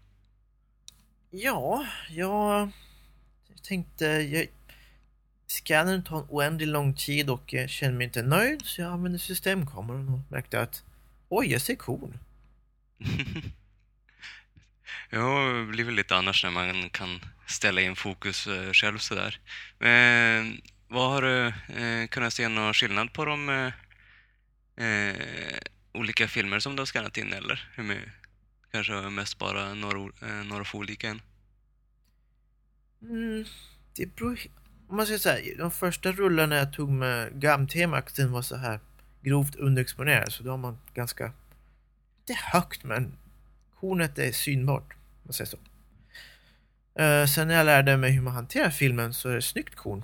[1.29, 2.71] Ja, jag
[3.67, 4.05] tänkte...
[4.05, 4.47] Jag,
[5.47, 9.19] scannern tar en oändligt lång tid och jag känner mig inte nöjd så jag använde
[9.19, 10.83] systemkameran och märkte att
[11.29, 12.19] oj, jag ser korn.
[15.09, 19.39] Ja, det blir väl lite annars när man kan ställa in fokus eh, själv sådär.
[19.79, 21.47] Men vad har du
[21.83, 25.15] eh, kunnat se någon skillnad på de eh, eh
[25.93, 27.69] olika filmer som du har skannat in eller?
[28.71, 31.21] Kanske mest bara några, eh, några få olika än?
[33.09, 33.45] Mm,
[33.95, 34.39] det beror...
[34.87, 38.55] Om man säger så här, de första rullarna jag tog med GAM-T-Max den var så
[38.55, 38.79] här
[39.21, 41.33] grovt underexponerad så då har man ganska...
[42.27, 43.17] Det är högt men
[43.79, 45.57] kornet är synbart, om man säger så.
[47.01, 50.03] Eh, sen när jag lärde mig hur man hanterar filmen så är det snyggt korn.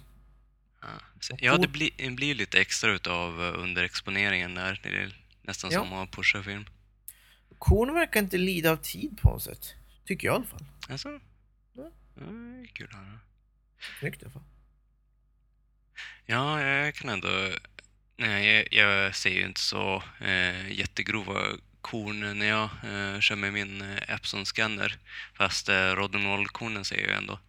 [0.81, 0.87] Ja,
[1.19, 4.79] så- Och ja det blir, det blir lite extra utav eh, underexponeringen där.
[4.83, 5.79] Det är nästan Ja.
[5.79, 6.65] som att pusha film.
[7.57, 9.73] Korn verkar inte lida av tid på något sätt.
[10.05, 10.65] Tycker jag i alla fall.
[10.89, 11.19] Alltså?
[12.21, 13.19] Är kul höra.
[13.99, 14.43] Snyggt i alla fall.
[16.25, 17.49] Ja, jag kan ändå...
[18.17, 21.41] Nej, jag, jag ser ju inte så eh, jättegrova
[21.81, 24.97] korn när jag eh, kör med min eh, Epson-scanner.
[25.33, 27.39] Fast eh, Rodinol-kornen ser jag ju ändå.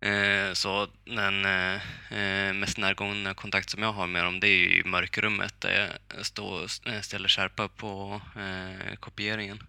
[0.00, 1.74] Eh, så den eh,
[2.18, 5.98] eh, mest närgångna kontakt som jag har med dem det är ju i mörkrummet där
[6.16, 8.20] jag står och s- eh, ställer skärpa på
[9.00, 9.66] kopieringen.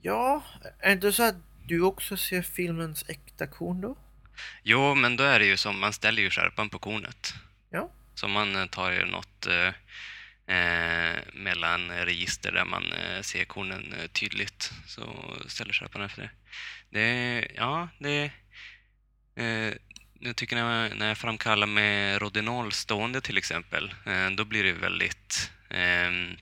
[0.00, 0.42] Ja,
[0.78, 1.34] är det inte så att
[1.68, 3.98] du också ser filmens äkta korn då?
[4.62, 7.34] Jo, men då är det ju som, man ställer ju skärpan på kornet.
[7.70, 7.90] Ja.
[8.14, 9.72] Så man eh, tar ju något eh,
[10.56, 14.72] eh, mellan register där man eh, ser kornen eh, tydligt.
[14.86, 16.30] Så ställer skärpan efter det.
[16.90, 18.30] Det, ja, det...
[19.36, 19.74] Eh,
[20.20, 24.64] jag tycker när jag, när jag framkallar med Rodinol stående till exempel, eh, då blir
[24.64, 25.50] det väldigt...
[25.70, 26.36] ehm,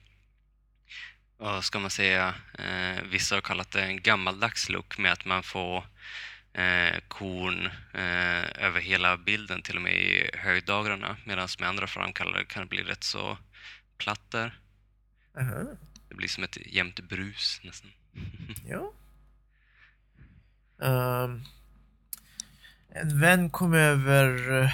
[1.37, 2.35] vad ska man säga?
[2.53, 5.83] Eh, vissa har kallat det en gammaldags look med att man får
[6.53, 11.17] eh, korn eh, över hela bilden, till och med i höjdagrarna.
[11.25, 13.37] Medan med andra framkallare kan det bli rätt så
[13.97, 14.59] platt där.
[15.39, 15.63] Aha,
[16.09, 17.91] Det blir som ett jämnt brus nästan.
[18.67, 18.93] ja.
[20.81, 21.43] Ehm,
[22.89, 24.71] en vän kom över, eh,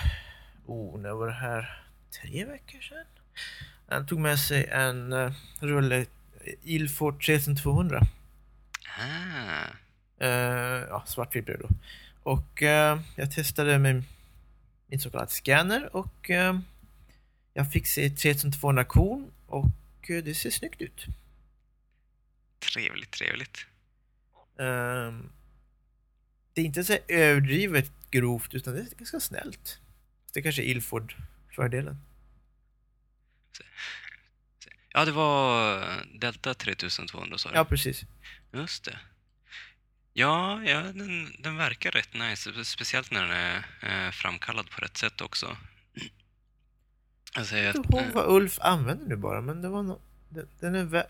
[0.66, 1.84] oh, när var det här?
[2.22, 3.06] Tre veckor sedan?
[3.88, 6.06] Han tog med sig en uh, rulle
[6.64, 8.02] Ilford 3200.
[9.00, 9.68] Ah,
[10.24, 11.74] Eh, ja, svartvit blev det då.
[12.24, 14.04] Och eh, jag testade med
[14.88, 16.60] min så kallad scanner och eh,
[17.54, 19.66] jag fick se 3200 korn och
[20.08, 21.06] det ser snyggt ut.
[22.74, 23.58] trevligt, trevligt.
[24.60, 25.30] Ehm,
[26.54, 29.80] det är inte så överdrivet grovt utan det är ganska snällt.
[30.34, 31.98] Det är kanske är Ilford-fördelen.
[34.94, 35.82] Ja, det var
[36.20, 37.56] Delta 3200 sa du?
[37.56, 38.04] Ja, precis.
[38.54, 39.00] Just det.
[40.14, 42.66] Ja, ja den, den verkar rätt nice.
[42.66, 43.66] Speciellt när den är
[44.08, 45.58] eh, framkallad på rätt sätt också.
[47.36, 49.84] Jag säger Jag kommer inte eh, ihåg vad Ulf använde nu bara, men det var
[49.84, 51.08] no den, den är vä-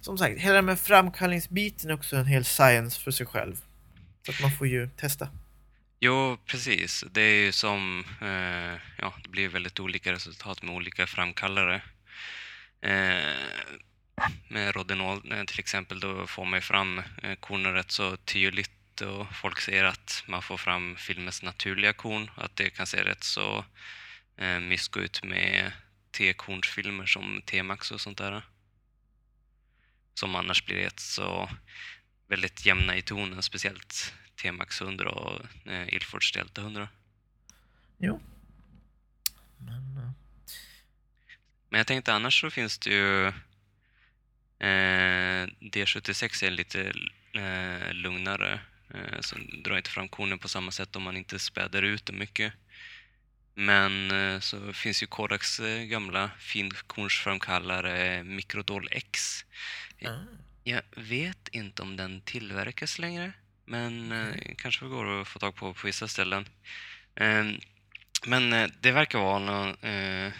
[0.00, 3.56] Som sagt, hela den med framkallningsbiten är också en hel science för sig själv.
[4.26, 5.28] Så att man får ju testa.
[6.02, 7.04] Jo, precis.
[7.10, 11.82] Det är ju som, eh, ja, det blir väldigt olika resultat med olika framkallare.
[12.82, 13.34] Eh,
[14.48, 19.00] med Rodinol eh, till exempel, då får man ju fram eh, kornen rätt så tydligt
[19.00, 23.24] och folk ser att man får fram filmens naturliga korn, att det kan se rätt
[23.24, 23.64] så
[24.36, 25.72] eh, mysko ut med
[26.10, 28.42] T-kornsfilmer som T-Max och sånt där.
[30.14, 31.50] som annars blir rätt så
[32.28, 36.88] väldigt jämna i tonen, speciellt T-Max 100 och eh, Ilfords Delta 100.
[37.98, 38.20] Jo.
[39.58, 39.96] Men...
[39.96, 40.10] eh,
[41.68, 43.26] Men jag tänkte annars så finns det ju
[44.58, 46.92] eh, D76 är lite
[47.32, 48.60] eh, lugnare.
[48.94, 52.12] Eh, så drar inte fram kornen på samma sätt om man inte späder ut det
[52.12, 52.52] mycket.
[53.54, 59.44] Men eh, så finns ju Kodaks eh, gamla finkornsframkallare Microdol X.
[60.04, 60.08] ah.
[60.64, 63.32] Jag vet inte om den tillverkas längre,
[63.70, 66.48] men eh, kanske går att få tag på på vissa ställen.
[67.14, 67.44] Eh,
[68.26, 70.32] men det verkar vara någon eh,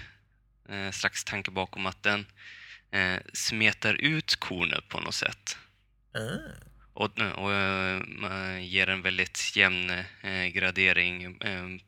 [0.68, 2.26] eh, slags tanke bakom att den
[2.90, 5.58] eh, smetar ut kornet på något sätt.
[6.14, 6.66] Ah.
[6.92, 7.50] Och, och
[8.60, 9.92] ger en väldigt jämn
[10.52, 11.38] gradering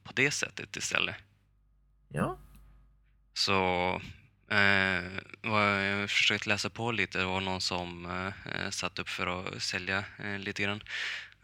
[0.05, 1.17] på det sättet istället.
[2.09, 2.39] Ja.
[3.35, 4.01] Så
[4.53, 5.03] eh,
[5.43, 7.19] vad jag försökt läsa på lite.
[7.19, 10.83] Det var någon som eh, satt upp för att sälja eh, lite grann.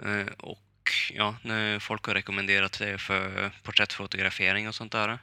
[0.02, 1.36] Eh, och ja,
[1.80, 5.18] folk har rekommenderat det för porträttfotografering och sånt där.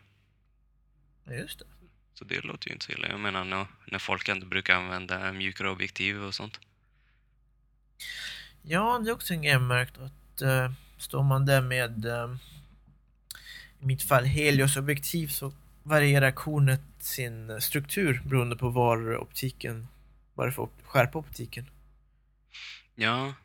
[1.25, 1.65] just det.
[2.13, 3.07] Så det låter ju inte så illa.
[3.07, 6.59] Jag menar när, folk ändå brukar använda mjukare objektiv och sånt.
[8.61, 12.35] Ja, det är också en grej jag märkt att uh, står man där med eh,
[13.79, 19.88] i mitt fall Helios-objektiv så varierar kornet sin struktur beroende på var optiken,
[20.33, 21.69] vad det är för op- skärpa optiken.
[22.95, 23.44] Ja, Uh,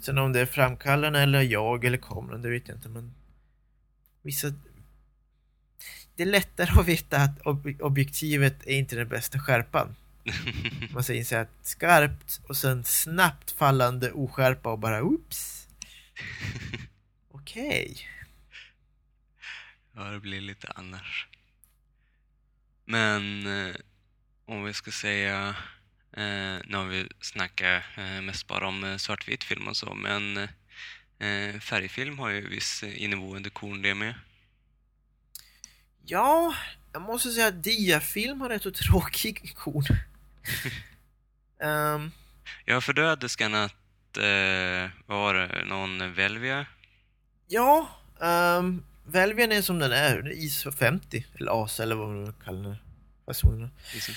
[0.00, 3.14] sen om det är framkallaren eller jag eller kameran, det vet jag inte men
[4.22, 4.52] vissa
[6.16, 9.96] det är lättare att veta att ob- objektivet är inte den bästa skärpan.
[10.94, 15.68] Man säger så här skarpt och sen snabbt fallande oskärpa och bara oops.
[17.30, 17.96] Okej.
[19.94, 21.28] ja, det blir lite annars.
[22.84, 23.74] Men eh,
[24.46, 25.56] om vi ska säga,
[26.16, 30.36] eh, nu har vi snackat eh, mest bara om eh, svartvit film och så, men
[31.18, 34.14] eh, färgfilm har ju viss inneboende korn det med.
[36.04, 36.54] Ja,
[36.92, 39.84] jag måste säga att diafilm har rätt så tråkig kon.
[41.62, 42.10] Ehm,
[42.64, 43.74] Ja, för du hade skannat,
[44.16, 46.66] eh, vad var det, någon Velvia?
[47.48, 52.62] ja, um, Velvian är som den är, ISO 50 eller ASA eller vad man kallar
[52.62, 53.70] den.
[53.94, 54.14] Liksom.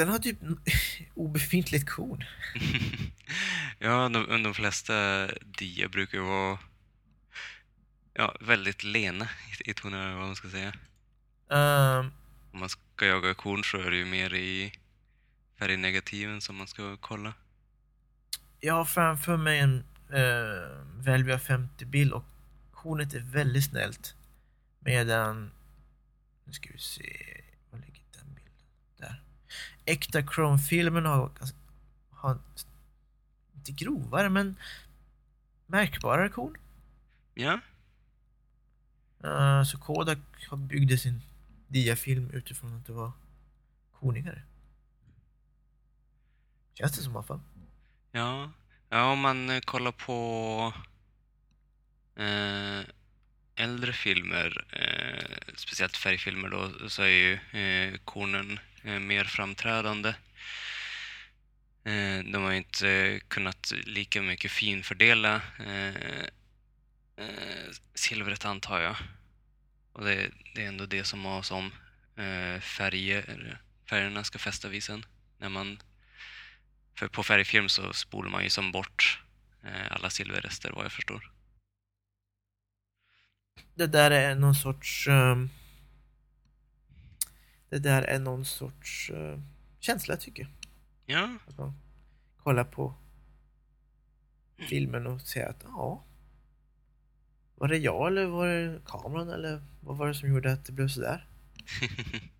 [0.00, 0.38] Den har typ
[1.14, 2.24] obefintligt korn.
[3.78, 5.26] ja, de, de flesta
[5.58, 6.58] dia brukar vara
[8.14, 10.72] ja, väldigt lena i, i tonerna, vad man ska säga.
[11.50, 12.12] Ehm,
[12.52, 14.72] Om man ska jaga korn så är det ju mer i
[15.58, 17.34] färgnegativen som man ska kolla.
[18.60, 22.24] jag har framför mig en uh, Velvia 50-bild och
[22.70, 24.14] kornet är väldigt snällt.
[24.78, 25.50] Medan,
[26.44, 28.54] nu ska vi se, var ligger den bilden?
[28.96, 29.22] Där.
[29.84, 31.30] Äkta Chrome-filmen har,
[32.10, 32.38] har
[33.56, 34.56] inte grovare men
[35.66, 36.56] märkbarare korn.
[37.34, 37.60] Ja,
[39.24, 40.18] Eh, så Kodak
[40.56, 41.22] byggde sin
[41.68, 43.12] diafilm utifrån att det var
[43.92, 44.42] kornigare.
[46.74, 47.40] Känns det som i alla fall.
[48.12, 48.50] ja.
[48.92, 50.72] Ja, om man eh, kollar på
[52.16, 52.80] eh,
[53.54, 60.08] äldre filmer, eh, speciellt färgfilmer då, så är ju eh, kornen Eh, mer framträdande.
[61.84, 66.34] Eh, de har inte kunnat lika mycket finfördela eh,
[67.94, 68.96] silvret antar jag.
[69.92, 71.72] Och det, det är ändå det som har som
[72.60, 75.06] färger, färgerna ska fästa vid sen.
[75.38, 75.78] När man,
[76.94, 79.22] för på färgfilm så spolar man ju som bort
[79.90, 81.32] alla silverrester vad jag förstår.
[83.74, 85.06] Det där är någon sorts...
[85.08, 85.50] um
[87.70, 89.38] det där är någon sorts eh,
[89.80, 90.52] känsla tycker jag.
[91.06, 91.74] Ja, Att man
[92.36, 92.94] kollar på
[94.68, 96.04] filmen och säger att ja.
[97.54, 100.72] Var det jag eller var det kameran eller vad var det som gjorde att det
[100.72, 101.26] blev sådär?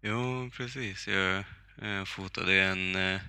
[0.00, 1.08] jo precis.
[1.08, 1.44] Jag
[1.82, 3.20] eh, fotade en eh,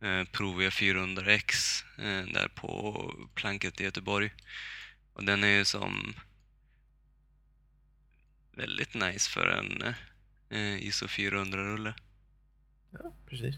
[0.00, 4.32] eh, Provia 400X eh, där på planket i Göteborg.
[5.12, 6.14] Och den är ju som
[8.52, 9.94] väldigt nice för en
[10.50, 11.94] eh, ISO 400-rulle.
[12.90, 13.54] Ja, precis.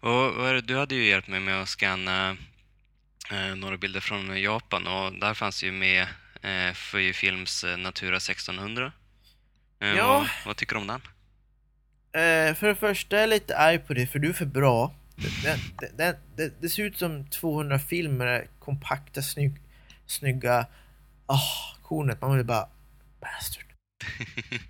[0.00, 2.36] Och du hade ju hjälpt mig med att scanna
[3.32, 6.06] eh, några bilder från Japan och där fanns ju med
[6.42, 8.92] eh, Fujifilms eh, Natura 1600.
[9.80, 10.06] Eh, Ja.
[10.06, 11.00] vad, vad tycker du om den?
[12.12, 14.94] Eh, för det första är jag lite arg på det för du är för bra.
[15.16, 15.58] Det,
[15.96, 19.60] det, det, det, ser ut som 200 filmer, kompakta, snygg,
[20.06, 20.66] snygga...
[21.26, 22.20] Ah, kornet.
[22.20, 22.68] Man vill bara...
[23.20, 23.64] Bastard.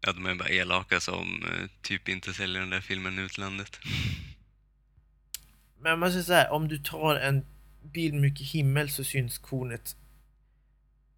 [0.00, 3.78] ja, de är bara elaka som eh, typ inte säljer den där filmen i utlandet.
[5.80, 7.46] Men man säger så här, om du tar en
[7.82, 9.96] bild mycket himmel så syns kornet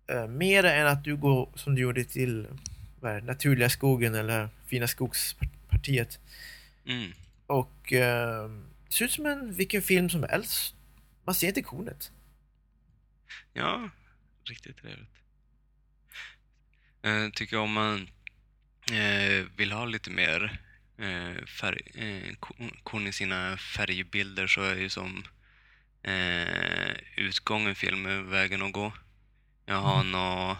[0.07, 2.47] eh, mer än att du går som du gjorde till
[3.01, 6.19] vad naturliga skogen eller fina skogspartiet.
[6.87, 7.13] Mm.
[7.47, 8.51] Och eh,
[8.89, 10.75] ser ut som en vilken film som helst.
[11.25, 12.13] Man ser inte kornet.
[13.53, 13.91] Ja,
[14.45, 15.17] riktigt trevligt.
[17.03, 18.11] Eh, tycker om man
[18.93, 20.61] eh, vill ha lite mer
[20.99, 22.35] eh, färg, eh,
[22.83, 25.25] kon i sina färgbilder så är ju som
[26.03, 28.93] eh, utgången film vägen att gå.
[29.67, 30.57] Jag har nå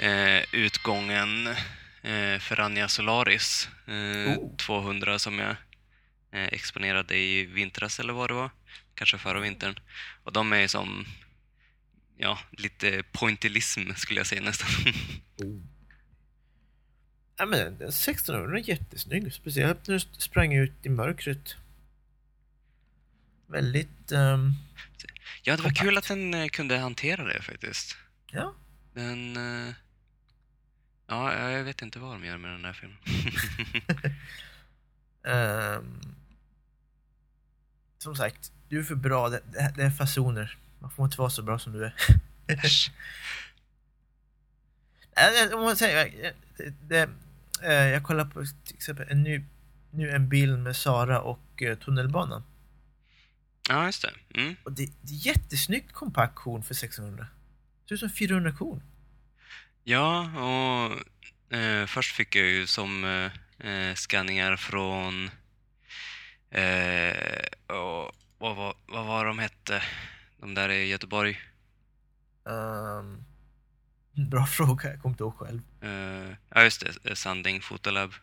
[0.00, 1.46] eh, utgången
[2.02, 4.56] eh, för Anja Solaris eh, Oh.
[4.56, 5.56] 200 som jag
[6.32, 8.50] eh, exponerade i vintras eller vad det var.
[8.94, 9.80] Kanske förra vintern.
[10.22, 11.06] Och de är som
[12.16, 14.68] ja, lite pointillism skulle jag säga nästan.
[17.38, 19.32] Ja men den 1600 är jättesnygg.
[19.32, 21.56] Speciellt när du sprang ut i mörkret.
[23.46, 24.12] Väldigt...
[24.12, 24.52] ehm,
[25.42, 25.80] ja, det var Kompakt.
[25.80, 27.96] kul att den eh, kunde hantera det faktiskt.
[28.32, 28.54] ja.
[28.94, 29.36] Den...
[29.68, 29.74] eh,
[31.08, 32.98] Ja, jag vet inte vad de gör med den där filmen.
[35.26, 36.00] ehm,
[37.98, 39.28] som sagt, du är för bra.
[39.28, 40.58] Det, det, det är fasoner.
[40.78, 41.94] Man får inte vara så bra som du är.
[45.54, 47.10] Om man säger, det, det,
[47.62, 49.44] eh, jag kollar på till exempel en ny,
[49.90, 52.42] nu en bild med Sara och eh, tunnelbanan.
[53.68, 54.40] ja, just det.
[54.40, 54.56] Mm.
[54.64, 57.26] Och det, det är jättesnyggt kompakt korn för 600.
[57.82, 58.82] Det ser ut som 400 korn.
[59.84, 65.30] Ja, och eh, först fick jag ju som eh, eh, skanningar från...
[66.50, 69.82] Eh, och, vad, var, vad var de hette?
[70.40, 71.40] De där i Göteborg.
[72.48, 73.24] Ehm,
[74.30, 75.60] bra fråga, jag kommer inte ihåg själv.
[75.80, 77.10] Eh, ja, just det.
[77.10, 78.14] eh, Sanding Fotolab.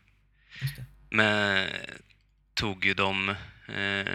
[0.61, 0.85] Just det.
[1.09, 1.69] Men
[2.53, 3.29] tog ju dem,
[3.67, 4.05] eh,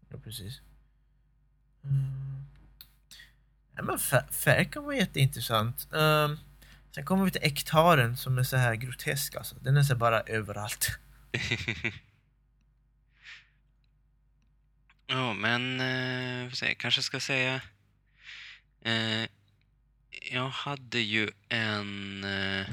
[0.09, 0.61] Ja, precis.
[1.85, 2.43] Mm.
[3.77, 5.89] Ja, men fär- färg kan vara jätteintressant.
[5.91, 6.39] Um,
[6.91, 9.57] sen kommer vi till ektaren som är så här grotesk alltså.
[9.61, 10.99] Den är så bara överallt.
[15.07, 17.61] ja, men eh, kanske ska säga...
[18.83, 19.29] Eh,
[20.31, 22.67] jag hade ju en eh,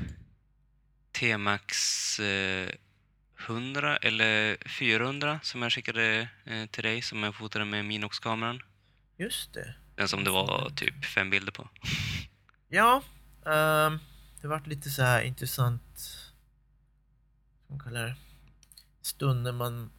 [1.12, 2.70] T-Max eh,
[3.48, 8.62] 100 eller 400 som jag skickade eh, till dig som jag fotade med Minox-kameran.
[9.18, 9.76] Just det.
[9.96, 11.70] Den som det var typ fem bilder på.
[12.74, 13.04] Ja,
[13.46, 14.00] ehm,
[14.42, 16.00] det vart lite så här intressant
[17.68, 18.16] vad man kallar det,
[19.02, 19.92] stund när man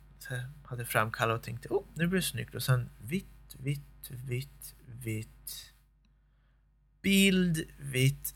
[0.65, 2.55] hade framkallat och tänkte oh, nu blir det snyggt.
[2.55, 5.73] Och sen vitt, vitt, vitt, vitt.
[7.03, 8.35] Bild, vitt.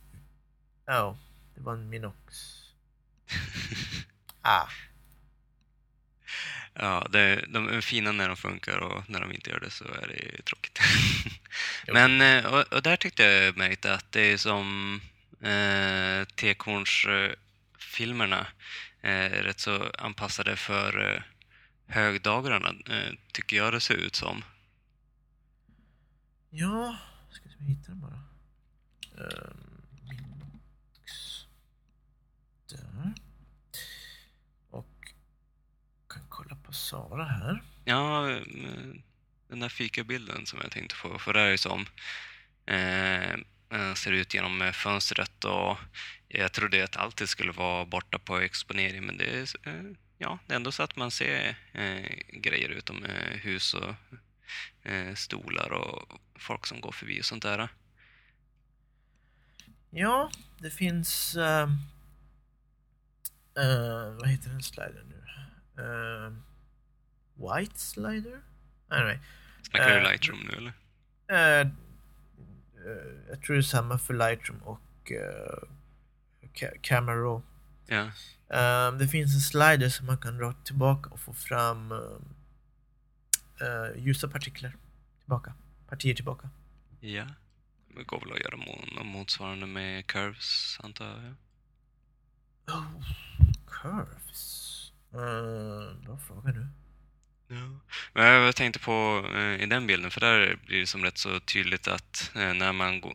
[0.87, 1.19] Ja,
[1.55, 2.53] det var en Minox.
[4.49, 4.69] Ah,
[6.79, 9.85] Ja, det, de är fina när de funkar och när de inte gör det så
[9.85, 10.79] är det ju tråkigt.
[11.93, 15.01] Men, eh, och, och där tyckte jag märkte att det är som
[15.43, 18.47] eh, T-korns-filmerna eh,
[19.03, 21.23] rätt så anpassade för eh,
[21.87, 24.45] högdagarna, eh, tycker jag det ser ut som.
[26.51, 26.97] ja,
[27.31, 28.23] ska vi hitta den bara?
[29.19, 29.57] Ehm,
[30.09, 31.47] Minox
[32.71, 33.13] där.
[34.71, 35.13] Och
[36.09, 37.63] kan kolla på Sara här.
[37.85, 38.43] Ja, eh,
[39.49, 41.87] den där fikabilden som jag tänkte få, för det är ju som
[42.67, 43.33] eh,
[43.71, 45.79] eh, ser ut genom eh, fönstret och
[46.29, 50.39] jag trodde att allt det skulle vara borta på exponering men det är, eh, ja,
[50.47, 53.95] det är ändå så att man ser eh, grejer utom eh, hus och
[54.83, 57.69] eh, stolar och folk som går förbi och sånt där.
[59.91, 61.37] Ja, det finns...
[61.37, 61.69] Uh,
[63.59, 65.23] uh, vad heter den slider nu?
[65.83, 66.33] Uh,
[67.35, 68.41] white slider?
[68.89, 69.19] Anyway.
[69.63, 70.73] Snackar du Lightroom nu eller?
[73.29, 75.13] Jag tror det är samma för Lightroom och
[76.81, 77.43] Camera.
[77.87, 78.11] Ja.
[78.57, 81.93] Ehm, det finns en slider som man kan dra tillbaka och få fram
[83.61, 84.77] eh, ljusa partiklar
[85.21, 85.55] tillbaka.
[85.89, 86.51] Partier tillbaka.
[87.01, 87.27] Ja.
[87.97, 91.35] Det går väl att göra motsvarande med curves, antar jag.
[92.77, 93.05] Oh,
[93.67, 94.93] curves.
[95.15, 96.69] Uh, bra fråga nu.
[97.49, 97.81] Ja.
[98.13, 101.41] Men jag tänkte på eh, i den bilden, för där blir det som rätt så
[101.41, 103.15] tydligt att eh, när man gå,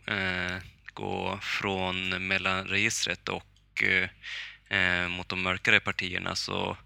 [1.00, 6.78] eh, från mellanregistret och eh, mot de mörkare partierna så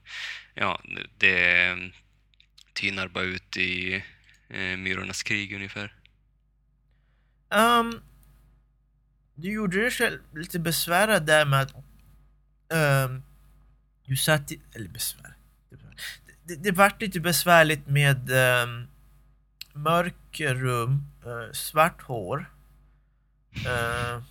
[0.54, 0.82] ja,
[1.18, 1.76] det
[2.74, 4.04] tynar bara ut i
[4.50, 5.94] eh, Myrornas krig ungefär.
[7.50, 8.02] Um,
[9.36, 11.74] du gjorde dig själv lite besvärad där med att
[13.08, 13.24] um,
[14.06, 15.36] du satt i, eller besvär.
[16.44, 18.88] Det, det vart lite besvärligt med um,
[19.74, 22.52] mörker rum, uh, svart hår.
[23.58, 24.24] Uh,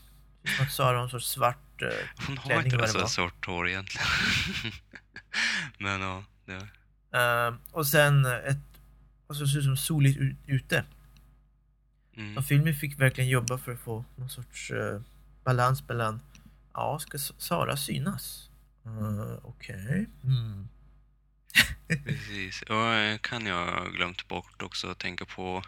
[0.70, 1.89] Sara har en sorts svart uh,
[2.27, 4.07] Hon har Klänning inte så svart hår egentligen.
[5.79, 6.68] Men ja, det,
[7.14, 8.59] Ehm, och sen ett,
[9.27, 10.85] alltså ser ut som soligt ut, ute.
[12.16, 12.37] mm.
[12.37, 15.01] Och filmen fick verkligen jobba för att få någon sorts eh,
[15.45, 16.20] balans mellan,
[16.72, 18.51] ja, ska Sara synas?
[18.87, 20.07] Uh, Okej.
[20.25, 20.68] Mm.
[22.05, 22.62] Precis.
[22.62, 25.62] Och kan jag glömt bort också att tänka på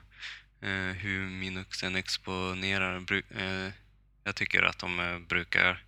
[0.97, 3.13] hur Minuxen exponerar.
[3.31, 3.73] Eh,
[4.25, 5.85] jag tycker att de eh, brukar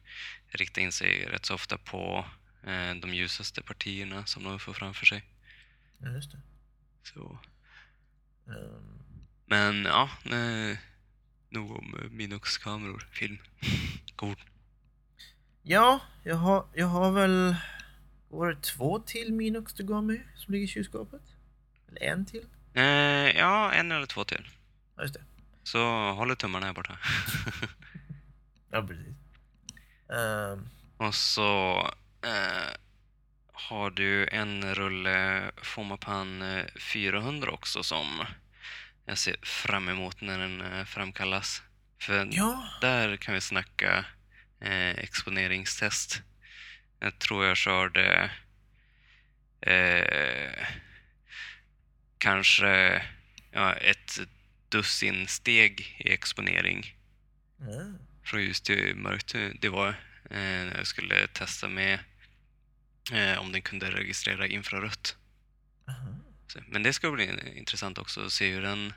[0.49, 2.27] rikta in sig rätt så ofta på
[2.67, 5.25] eh, de ljusaste partierna som de får framför sig.
[5.99, 6.41] Ja, just det.
[7.03, 7.39] Så.
[8.47, 8.99] Ehm,
[9.47, 10.77] Men ja, eh,
[11.49, 13.39] nog om eh, Minux-kameror, film.
[14.17, 14.37] God.
[15.63, 17.57] ja, jag har, jag har väl,
[18.29, 21.23] var det två till Minox du gav mig som ligger i kylskåpet?
[21.89, 22.47] Eller en till?
[22.75, 22.85] Eh,
[23.39, 24.49] ja, en eller två till.
[24.99, 25.25] Ja, just det.
[25.63, 26.99] Så håller tummarna här borta.
[28.71, 29.15] Ja, precis.
[30.13, 31.79] Ehm, Och så
[32.25, 32.75] eh,
[33.53, 38.25] har du en rulle Fomapan eh, 400 också som
[39.07, 41.63] jag ser fram emot när den eh, framkallas.
[42.01, 44.05] För ja, där kan vi snacka
[44.61, 46.23] eh, exponeringstest.
[47.01, 48.31] Jag tror jag körde
[49.61, 50.67] eh,
[52.19, 53.03] kanske
[53.51, 54.19] ja, ett
[54.69, 56.95] dussin steg i exponering
[57.57, 57.93] ja.
[58.25, 59.35] från ljus till mörkt.
[59.61, 59.89] Det var
[60.31, 61.99] eh, när jag skulle testa med
[63.13, 65.17] eh, om den kunde registrera infrarött.
[66.47, 68.93] Så, men det ska bli intressant också att se hur den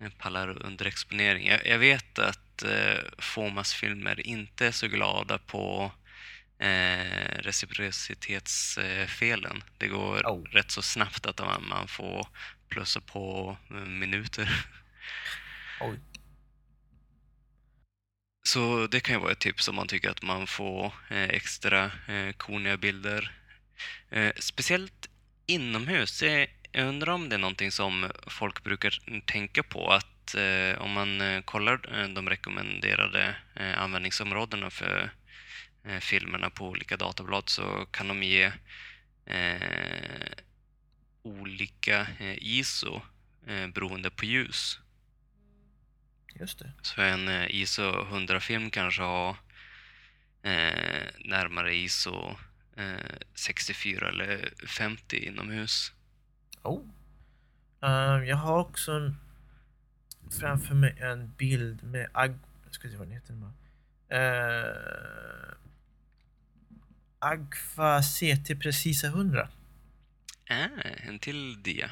[0.00, 1.46] eh, pallar under exponering.
[1.46, 5.92] Jag, jag vet att eh, Fomas filmer inte är så glada på
[6.58, 9.64] eh, reciprocitetsfelen.
[9.78, 10.44] Det går Oh.
[10.44, 12.28] rätt så snabbt att man, man får
[12.68, 14.66] plussa på minuter.
[15.80, 15.98] Oj.
[18.46, 21.90] Så det kan ju vara ett tips om man tycker att man får eh, extra
[22.08, 23.32] eh, koniga bilder.
[24.10, 25.08] Eh, speciellt
[25.46, 26.22] inomhus.
[26.72, 30.34] Jag undrar om det är någonting som folk brukar tänka på att
[30.78, 33.36] om man kollar de rekommenderade
[33.76, 35.10] användningsområdena för
[36.00, 38.52] filmerna på olika datablad så kan de ge
[41.22, 42.06] olika
[42.38, 43.02] ISO
[43.72, 44.80] beroende på ljus.
[46.40, 46.72] Just det.
[46.82, 49.36] Så en eh, ISO 100-film kanske har
[50.42, 52.36] eh, närmare ISO
[52.76, 55.92] eh, 64 eller 50 inomhus.
[56.62, 56.84] Oh.
[57.82, 59.16] Ehm, jag har också en,
[60.40, 62.38] framför mig en bild med Ag...
[62.64, 63.32] Jag ska se vad den heter.
[64.12, 65.52] Uh,
[67.18, 69.48] Agfa CT Precisa 100.
[70.44, 71.90] Äh, en till dia.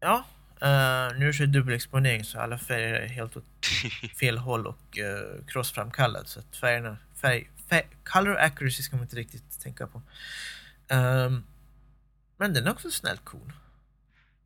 [0.00, 0.24] Ja,
[0.62, 3.66] uh, nu är det dubbelexponering så alla färger är helt åt
[4.20, 9.16] fel håll och uh, crossframkallad så att färgerna, färg, färg, color accuracy ska man inte
[9.16, 10.02] riktigt tänka på.
[10.88, 11.44] Ehm,
[12.36, 13.52] men den är också snällt cool.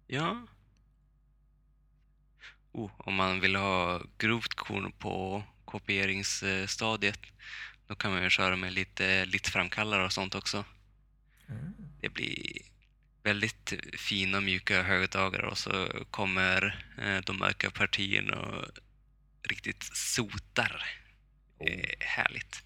[0.06, 0.46] ja.
[2.72, 7.18] Oh, om man vill ha grovt korn på kopieringsstadiet
[7.90, 10.64] då kan man ju köra med lite litframkallare och sånt också.
[11.48, 11.74] Mm.
[12.00, 12.62] Det blir
[13.22, 18.64] väldigt fina mjuka högtalare och så kommer eh, de mörka partierna och
[19.42, 20.84] riktigt sotar.
[21.60, 22.64] Eh, härligt.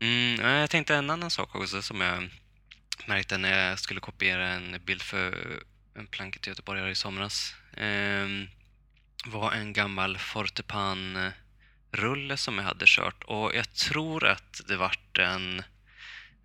[0.00, 2.30] Mm, ja, jag tänkte en annan sak också som jag
[3.06, 5.62] märkte när jag skulle kopiera en bild för
[5.94, 7.54] en planket i Göteborg i somras.
[7.76, 8.48] Ehm,
[9.24, 15.62] var en gammal Fortepan-rulle som jag hade kört och jag tror att det vart en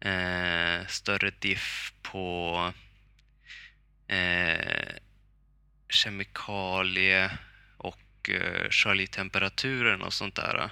[0.05, 2.73] eh, större diff på
[4.07, 4.95] eh,
[5.89, 7.37] kemikalie
[7.77, 10.69] och eh, Charlie-temperaturen och sånt där.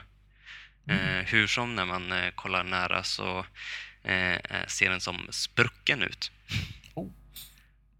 [0.88, 3.46] Eh, hur som när man eh, kollar nära så
[4.68, 6.32] ser den som sprucken ut.
[6.94, 7.12] Oh.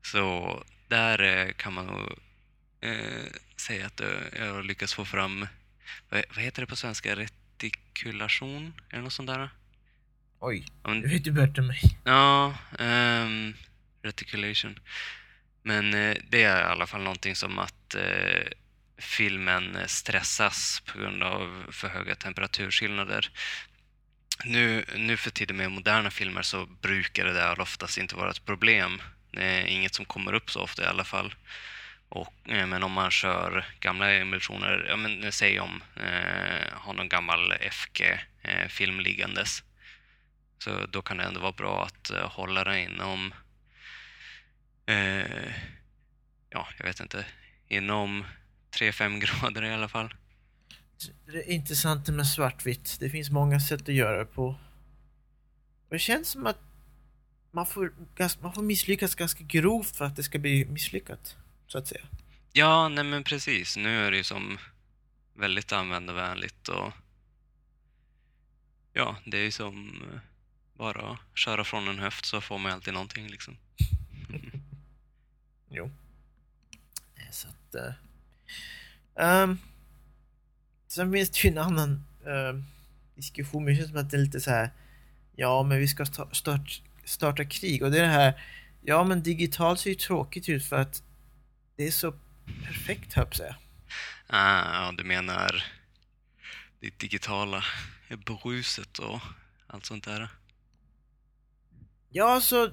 [0.02, 2.20] Så där kan man nog
[3.56, 4.02] säga att
[4.38, 5.48] jag lyckats få fram,
[6.10, 8.74] vad, vad heter det på svenska, retikulation?
[8.90, 9.50] Är det något sånt där?
[10.46, 11.82] Oj, men- det vet du bättre än mig.
[12.04, 13.54] Ja, ehm,
[14.04, 14.80] reticulation.
[15.64, 18.48] Men eh, det är i alla fall någonting som att eh,
[18.98, 23.30] filmen stressas på grund av för höga temperaturskillnader.
[24.46, 28.46] Nu, nu för tiden med moderna filmer så brukar det där oftast inte vara ett
[28.46, 29.02] problem.
[29.32, 31.36] Det är inget som kommer upp så ofta i alla fall.
[32.10, 37.10] Och, eh, men om man kör gamla emulsioner, ja, men, säg om eh, har någon
[37.10, 39.64] gammal FG-film liggandes,
[40.64, 43.34] så då kan det ändå vara bra att eh, hålla det inom,
[44.86, 45.54] eh,
[46.50, 47.26] ja, jag vet inte,
[47.68, 48.26] inom
[48.72, 50.14] 3-5 grader i alla fall.
[51.26, 52.98] Det är intressant med svartvitt.
[53.00, 54.48] Det finns många sätt att göra det på.
[55.88, 56.60] Och det känns som att
[57.52, 57.94] man får,
[58.42, 61.36] man får misslyckas ganska grovt för att det ska bli misslyckat.
[61.68, 62.06] Så att säga.
[62.54, 63.78] Ja, nej men precis.
[63.78, 64.58] Nu är det ju som
[65.34, 66.92] väldigt användarvänligt och
[68.94, 70.20] ja, det är ju som eh,
[70.78, 73.58] bara köra från en höft så får man alltid någonting liksom.
[75.70, 75.92] Jo.
[77.16, 77.76] Eh, Så att...
[77.76, 77.94] Uh,
[79.44, 79.58] um,
[80.88, 82.64] sen finns det ju en annan ehm,
[83.16, 84.70] diskussion, men det känns som att det är lite så här.
[85.36, 88.42] Ja, men vi ska sta- start, starta krig och det är det här.
[88.82, 91.04] Ja, men digitalt ser ju tråkigt ut för att
[91.76, 92.12] det är så
[92.64, 93.56] perfekt, höll jag på.
[94.28, 95.64] Ah, ja, du menar
[96.80, 97.64] det digitala
[98.26, 99.20] bruset och
[99.68, 100.30] allt sånt där?
[102.16, 102.70] Ja, så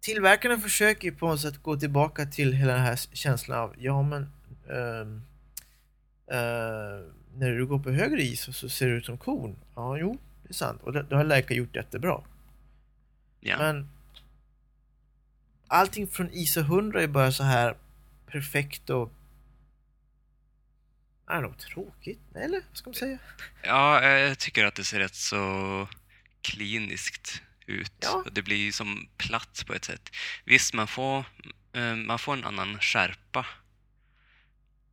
[0.00, 4.02] tillverkarna försöker ju på något sätt gå tillbaka till hela den här känslan av ja,
[4.02, 4.22] men
[4.70, 5.22] ehm,
[6.30, 9.56] eh, när du går på högre is så- så ser du ut som korn.
[9.74, 10.82] Ja, jo, det är sant.
[10.82, 12.20] Och det, det har Leica gjort jättebra.
[13.40, 13.58] Ja.
[13.58, 13.88] Men
[15.66, 17.76] allting från ISO 100 är bara så här
[18.26, 19.12] perfekt och
[21.28, 22.20] I don't know, tråkigt?
[22.34, 23.18] Eller vad ska man säga?
[23.62, 25.88] Ja, jag tycker att det ser rätt så
[26.42, 27.92] kliniskt ut.
[28.00, 28.22] Ja.
[28.26, 30.10] Och Det blir som platt på ett sätt.
[30.44, 31.24] Visst, man får,
[31.72, 33.46] eh, man får en annan skärpa.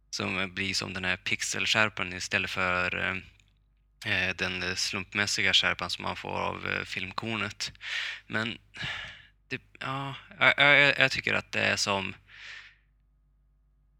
[0.09, 3.17] Som blir som den här pixelskärpan istället för eh,
[4.13, 7.71] eh, den slumpmässiga skärpan som man får av filmkornet.
[8.27, 8.57] Men
[9.47, 12.15] det, ja, jag, jag, jag tycker att det är som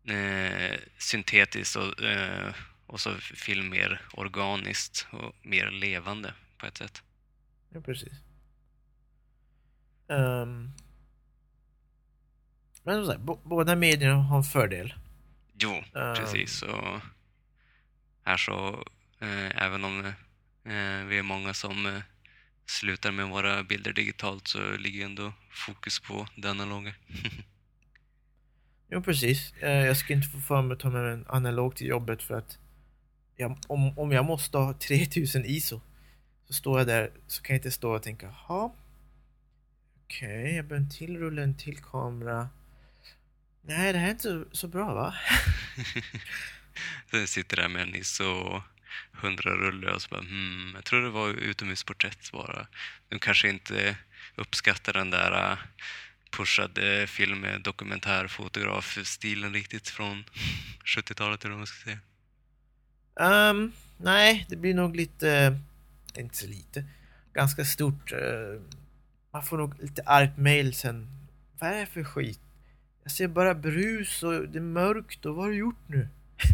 [0.08, 2.54] eh, syntetiskt och, eh,
[2.88, 7.04] och så film mer organiskt och mer levande på ett sätt.
[7.70, 8.25] Ja, precis.
[10.10, 10.72] Ehm,
[12.84, 14.94] men som sagt, bo- båda medierna har en fördel.
[15.60, 16.16] Jo, Ehm.
[16.16, 16.62] precis.
[16.62, 17.00] Och
[18.24, 18.84] här så,
[19.20, 22.02] eh, även om eh, vi är många som eh,
[22.66, 26.94] slutar med våra bilder digitalt så ligger ändå fokus på det analoga.
[28.90, 29.54] Jo, precis.
[29.54, 32.24] Eh, jag ska inte få för mig att ta med mig en analog till jobbet
[32.24, 32.58] för att
[33.36, 35.82] jag, om, om jag måste ha 3000 ISO
[36.48, 38.72] så står jag där så kan jag inte stå och tänka, jaha,
[40.06, 42.50] okej, jag behöver en till rulle, en till kamera.
[43.62, 45.14] Nej, det här är inte så, bra va?
[47.12, 48.62] jag sitter där med en ISO
[49.22, 52.68] 100-rulle och så bara hmm, jag tror det var utomhusporträtt bara.
[53.10, 53.98] De kanske inte
[54.36, 55.58] uppskattar den där uh,
[56.32, 60.24] pushade film dokumentärfotograf-stilen riktigt från
[60.86, 62.00] 70-talet eller vad man ska säga.
[63.20, 65.60] Ehm, nej, det blir nog lite,
[66.18, 66.86] inte så lite,
[67.34, 68.12] ganska stort.
[68.12, 68.62] eh,
[69.36, 71.08] man får nog lite argt mail sen.
[71.60, 72.40] Vad är det för skit?
[73.04, 76.08] Jag ser bara brus och det är mörkt och vad har du gjort nu?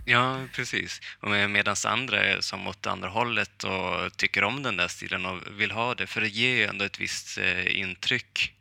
[0.06, 1.02] Ja, precis.
[1.22, 5.40] Med- medans andra är som åt andra hållet och tycker om den där stilen och
[5.60, 8.54] vill ha det, för det ger ju ändå ett visst eh, intryck.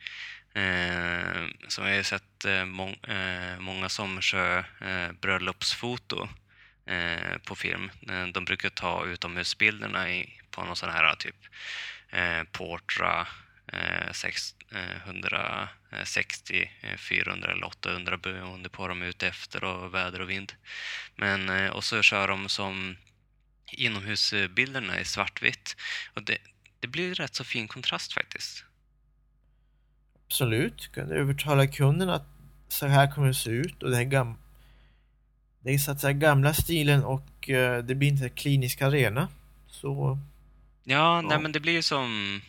[0.55, 6.29] Eh, som jag har sett eh, må eh, många som kör eh, bröllopsfoto
[6.87, 7.91] eh, på film.
[8.09, 11.37] Eh, de brukar ta utomhusbilderna i, på någon sån här typ
[12.11, 13.27] eh, Portra
[15.05, 20.31] 160, eh, 400 eller 800 beroende på vad de är ute efter och väder och
[20.31, 20.53] vind.
[21.17, 22.97] Men, eh, och så kör de som
[23.73, 25.77] inomhusbilderna i svartvitt.
[26.15, 26.39] Och det,
[26.81, 28.65] det blir rätt så fin kontrast faktiskt.
[30.27, 32.27] Absolut, kan du övertala kunden att
[32.69, 34.37] så här kommer det se ut och det är gam...
[35.63, 39.29] Det är så att säga gamla stilen och eh, det blir inte klinisk arena.
[39.67, 40.19] Så
[40.85, 41.39] Ja, nej Ja.
[41.41, 42.41] men det blir ju som...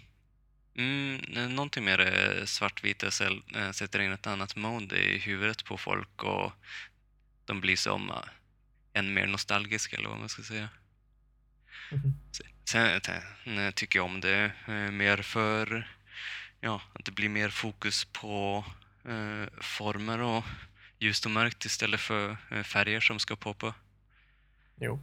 [0.75, 1.15] Mm,
[1.55, 6.23] någonting mer eh, svartvita säl- eh, sätter in ett annat mode i huvudet på folk
[6.23, 6.51] och
[7.45, 8.15] de blir som eh,
[8.93, 10.69] än mer nostalgiska eller vad man ska säga.
[11.91, 12.13] Mhm.
[12.65, 15.87] Sen sen, eh, tycker jag om det eh, mer för
[16.61, 18.65] ja, att det blir mer fokus på
[19.05, 20.43] eh, former och
[20.99, 23.73] ljust och mörkt istället för eh, färger som ska poppa.
[24.81, 24.99] jo.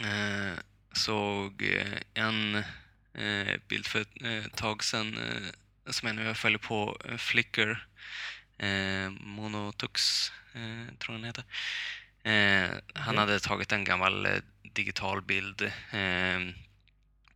[0.00, 0.58] Eh,
[0.92, 2.64] såg eh, en
[3.14, 7.86] eh, bild för ett eh, tag sedan eh, som jag nu följer på eh, Flickr.
[8.58, 11.44] Eh, Monotux, eh, tror han heter.
[12.22, 13.18] Eh, han Okej.
[13.18, 14.28] hade tagit en gammal
[14.62, 15.72] digital bild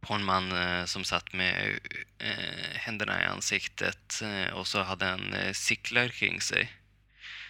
[0.01, 0.53] på en man
[0.87, 1.79] som satt med
[2.75, 4.23] händerna i ansiktet
[4.53, 6.73] och så hade han eh, cyklar kring sig.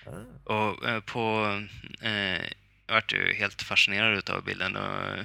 [0.07, 0.55] Ah.
[0.55, 1.63] Och på...
[2.01, 5.25] Jag vart ju helt fascinerad utav bilden och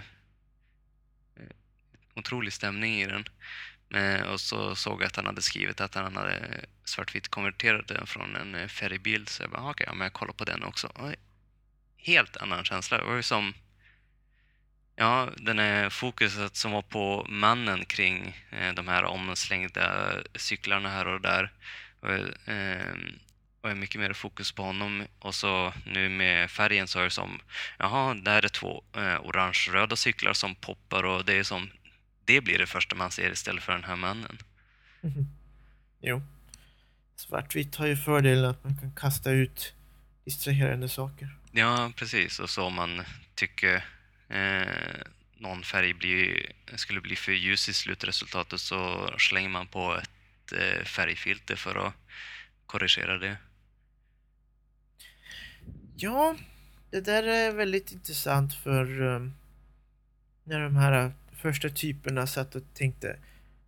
[2.15, 3.25] otrolig stämning i den.
[3.93, 8.07] Eh, och så såg jag att han hade skrivit att han hade svartvitt konverterat den
[8.07, 9.29] från en eh, färgbild.
[9.29, 10.91] Så jag bara, okej, ja, men jag kollar på den också.
[10.95, 11.15] Oj,
[11.97, 12.97] helt annan känsla.
[12.97, 13.53] Det var ju som...
[14.95, 21.07] Ja, den här fokuset som var på mannen kring eh, de här omslängda cyklarna här
[21.07, 21.51] och där.
[21.99, 22.95] Och, eh,
[23.61, 25.03] och är mycket mer fokus på honom.
[25.19, 27.41] Och så nu med färgen så är det som,
[27.79, 31.69] jaha, där är två eh, orange-röda cyklar som poppar och det är som,
[32.25, 34.37] det blir det första man ser istället för den här mannen.
[35.01, 35.27] Mhm.
[36.01, 36.21] Jo.
[37.15, 39.73] Svartvitt har ju fördelen att man kan kasta ut
[40.25, 41.37] distraherande saker.
[41.51, 42.39] Ja, precis.
[42.39, 43.01] Och så om man
[43.35, 43.85] tycker
[44.29, 44.67] eh,
[45.37, 50.83] någon färg blir, skulle bli för ljus i slutresultatet så slänger man på ett eh,
[50.83, 51.93] färgfilter för att
[52.65, 53.37] korrigera det.
[55.95, 56.35] Ja,
[56.91, 59.33] det där är väldigt intressant för um,
[60.43, 61.13] när de här
[61.43, 63.19] första typerna satt och tänkte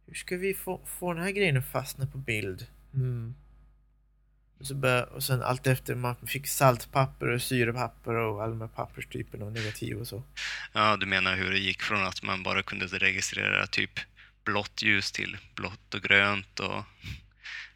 [0.07, 2.67] hur ska vi få, få den här grejen att fastna på bild?
[2.93, 3.35] Mm.
[4.59, 8.61] Och, så bör, och sen allt efter man fick saltpapper och syrepapper och alla de
[8.61, 10.23] här papperstyperna och negativ och så.
[10.73, 13.99] Ja, du menar hur det gick från att man bara kunde registrera typ
[14.43, 16.83] blått ljus till blått och grönt och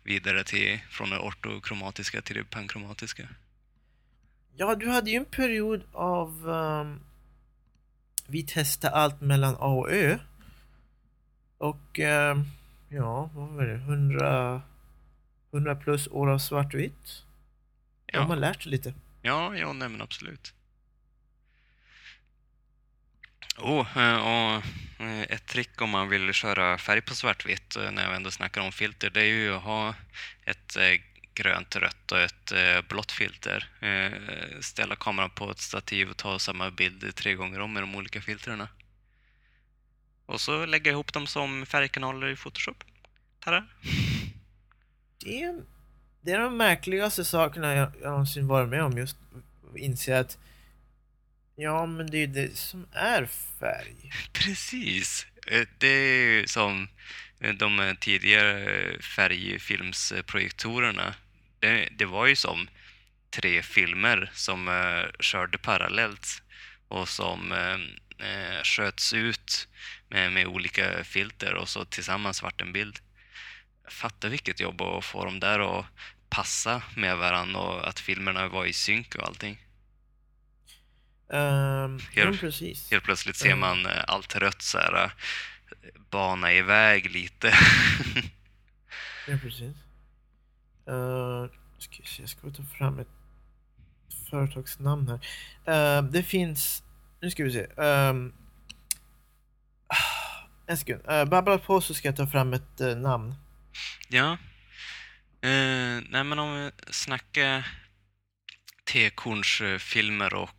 [0.04, 3.28] vidare till från det ortokromatiska till det pankromatiska.
[4.56, 7.00] Ja, du hade ju en period av um,
[8.30, 10.20] vi testade allt mellan A och Ö.
[11.58, 12.46] Och um,
[12.90, 13.74] ja, vad var det?
[13.74, 14.62] 100,
[15.52, 17.24] 100 plus år av svartvitt.
[18.06, 18.28] Ja.
[18.28, 18.94] Man lärt sig lite.
[19.22, 20.54] ja, ja nej, men absolut.
[23.58, 24.64] Oh, eh, och
[25.06, 28.62] eh, ett trick om man vill köra färg på svartvitt, eh, när jag ändå snackar
[28.62, 29.96] om filter, det är ju att ha
[30.46, 30.84] ett eh,
[31.40, 33.70] grönt, rött och ett eh, blått filter.
[33.82, 34.12] Eh,
[34.62, 38.22] Ställa kameran på ett stativ och ta samma bild tre gånger om med de olika
[38.22, 38.68] filtrerna.
[40.26, 42.84] Och så lägga ihop dem som färgkanaler i Photoshop.
[43.40, 43.66] Tada!
[45.24, 45.62] Det är,
[46.22, 48.98] det är de märkligaste sakerna jag, jag någonsin varit med om.
[48.98, 49.18] Just
[49.76, 50.38] inse att
[51.56, 53.26] ja, men det är det som är
[53.60, 54.12] färg.
[54.34, 55.26] Precis!
[55.48, 56.88] Eh, Det är ju som
[57.60, 61.14] de tidigare färgfilmsprojektorerna.
[61.60, 62.70] Det, det var ju som
[63.30, 66.42] tre filmer som eh, körde parallellt
[66.88, 67.74] och som eh,
[68.30, 69.68] eh, sköts ut
[70.08, 73.00] med, med olika filter och så tillsammans vart en bild.
[73.90, 75.86] Fatta vilket jobb att få dem där att
[76.30, 79.58] passa med varandra och att filmerna var i synk och allting.
[81.28, 82.92] Um, Helt- precis.
[82.92, 83.60] Helt plötsligt ser Mm.
[83.60, 85.10] man eh, allt rött så här, eh,
[86.10, 87.54] bana iväg lite.
[89.28, 89.76] Ja, precis.
[90.90, 93.08] Uh, ska se, jag ska ta fram ett
[94.30, 95.20] företagsnamn här.
[96.00, 96.84] Uh, det finns,
[97.22, 97.66] nu ska vi se.
[97.66, 98.34] Um,
[100.68, 101.02] en sekund.
[101.12, 103.36] Uh, babbla på så ska jag ta fram ett uh, namn.
[104.10, 104.38] ja.
[105.46, 107.68] Uh, nej men om vi snackar
[108.84, 110.56] tekornsfilmer och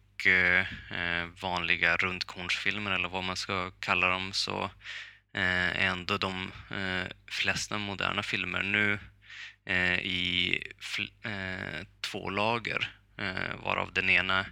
[1.43, 4.71] vanliga rundkornsfilmer eller vad man ska kalla dem så
[5.33, 6.51] är ändå de
[7.31, 8.99] flesta moderna filmer nu
[10.03, 14.47] i fl- eh, två lager eh, varav den ena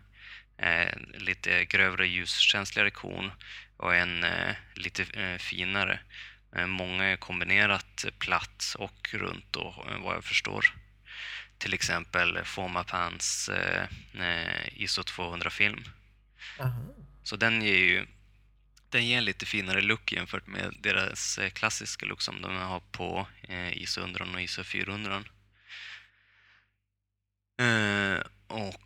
[1.14, 3.30] lite grövre ljuskänsligare kon
[3.76, 6.00] och en eh, lite eh, finare.
[6.56, 10.74] Eh, Många är kombinerat platt och runt då, eh, vad jag förstår.
[11.58, 13.84] Till exempel Fomapans eh,
[14.20, 15.84] eh, ISO 200-film.
[16.60, 16.94] Aha.
[17.22, 18.06] Så den ger ju
[18.90, 22.80] den ger en lite finare look jämfört med deras eh, klassiska look som de har
[22.80, 25.24] på eh, ISO 100 och ISO 400.
[27.60, 28.84] Eh, och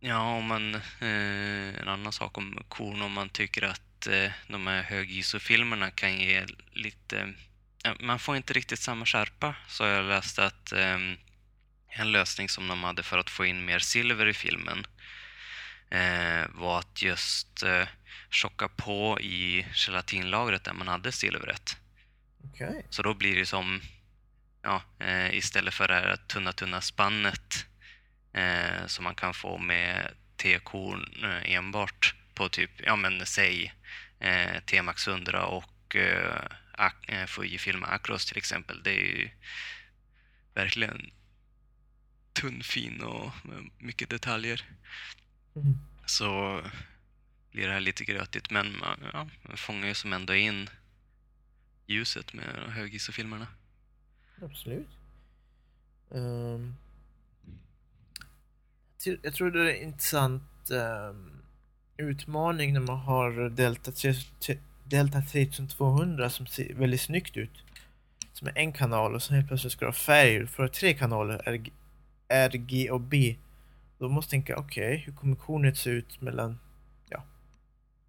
[0.00, 4.08] ja, om man, en annan sak om korn, om man tycker att
[4.48, 7.34] de här hög ISO-filmerna kan ge lite,
[8.00, 10.72] man får inte riktigt samma skärpa, så har jag läst att
[11.88, 14.86] en lösning som de hade för att få in mer silver i filmen
[16.48, 17.88] var att just eh,
[18.30, 21.76] tjocka på i gelatinlagret där man hade silvret.
[22.44, 22.86] Okej.
[22.90, 23.80] Så då blir det som,
[24.62, 27.66] ja, eh, istället för det här tunna, tunna spannet
[28.32, 33.74] eh, som man kan få med T-korn eh, enbart på typ, ja men säg
[34.20, 36.42] eh, T-Max 100 och eh,
[36.72, 38.82] Ac- eh, Fujifilm Acros till exempel.
[38.82, 39.30] Det är ju
[40.54, 41.10] verkligen
[42.32, 44.64] tunnfin och med mycket detaljer.
[45.54, 45.78] Mm.
[46.06, 46.60] Så
[47.50, 50.70] blir det här lite grötigt men man, ja, man fångar ju som ändå in
[51.86, 53.46] ljuset med de hög ISO-filmerna.
[54.42, 54.88] Absolut.
[58.98, 61.30] Till- jag tror det är en intressant ehm,
[61.96, 64.14] utmaning när man har Delta, 3,
[64.84, 67.62] Delta 3200 som ser väldigt snyggt ut.
[68.32, 71.42] Som är en kanal och sen helt plötsligt ska du ha färg för tre kanaler,
[71.48, 71.72] RG,
[72.28, 73.36] RG och B.
[73.98, 76.58] Då måste jag tänka, okej, hur kommer kornet se ut mellan,
[77.08, 77.24] ja,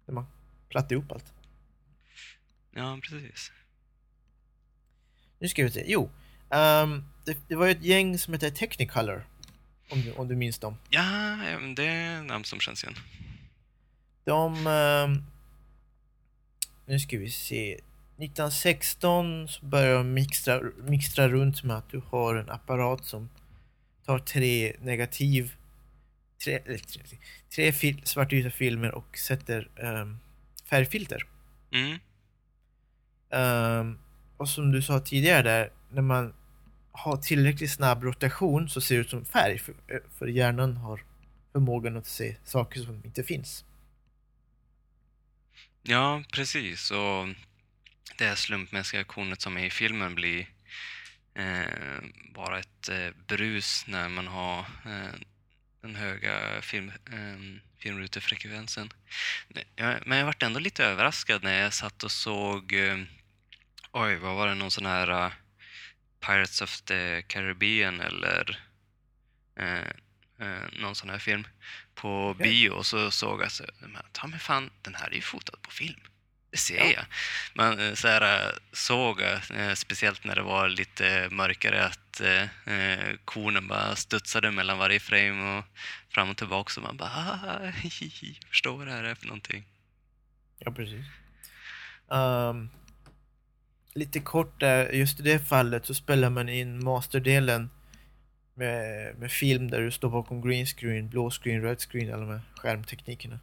[0.06, 0.26] när man
[0.68, 1.32] plattar ihop allt.
[2.70, 3.52] Ja, precis.
[5.38, 5.84] Nu ska vi se.
[5.86, 6.10] Jo,
[6.50, 9.26] ehm, det, det var ju ett gäng som hette Technicolor.
[9.90, 10.76] Om du, om du minns dem.
[10.90, 11.38] Ja,
[11.76, 12.96] det är namn som känns igen.
[14.24, 14.66] De...
[14.66, 15.22] ehm,
[16.86, 17.72] nu ska vi se.
[18.18, 23.28] 1916 så börjar de mixtra, mixtra runt med att du har en apparat som
[24.04, 25.56] tar tre negativ,
[26.44, 27.02] tre, eller tre,
[27.54, 30.18] tre fil, svartvita filmer och sätter um,
[30.70, 31.26] färgfilter.
[31.72, 31.98] Mm.
[33.30, 33.98] Ehm,
[34.36, 36.34] och som du sa tidigare där, när man
[36.92, 39.74] har tillräckligt snabb rotation så ser det ut som färg, för,
[40.18, 41.04] för hjärnan har
[41.52, 43.64] förmågan att se saker som inte finns.
[45.82, 46.90] Ja, precis.
[46.90, 47.28] Och
[48.18, 50.48] det här slumpmässiga kornet som är i filmen blir
[51.34, 52.02] eh,
[52.34, 55.14] bara ett eh, brus när man har eh,
[55.86, 58.92] den höga film, eh, filmrutefrekvensen.
[60.04, 62.98] Men jag vart ändå lite överraskad när jag satt och såg, eh,
[63.92, 65.32] oj, vad var det, någon sån här eh,
[66.20, 68.60] Pirates of the Caribbean eller
[69.56, 69.88] eh,
[70.40, 71.46] eh, någon sån här film
[71.94, 75.20] på bio och så såg jag så, men, ta mig fan, den här är ju
[75.20, 76.00] fotad på film.
[76.56, 76.84] Det ser Ja.
[76.96, 77.04] jag.
[77.54, 83.14] Man eh, så här, eh, såg, eh, speciellt när det var lite mörkare, att eh,
[83.24, 85.64] kornen bara studsade mellan varje frame och
[86.08, 86.70] fram och tillbaka.
[86.72, 89.64] Så man bara, ah, hihi, förstår vad det här är för någonting.
[90.58, 91.04] Ja, precis.
[92.12, 92.68] Ehm,
[93.94, 97.70] lite kort där, just i det fallet så spelar man in masterdelen
[98.54, 102.30] med, med film där du står bakom green screen, blå screen, red screen, alla de
[102.30, 103.40] här skärmteknikerna.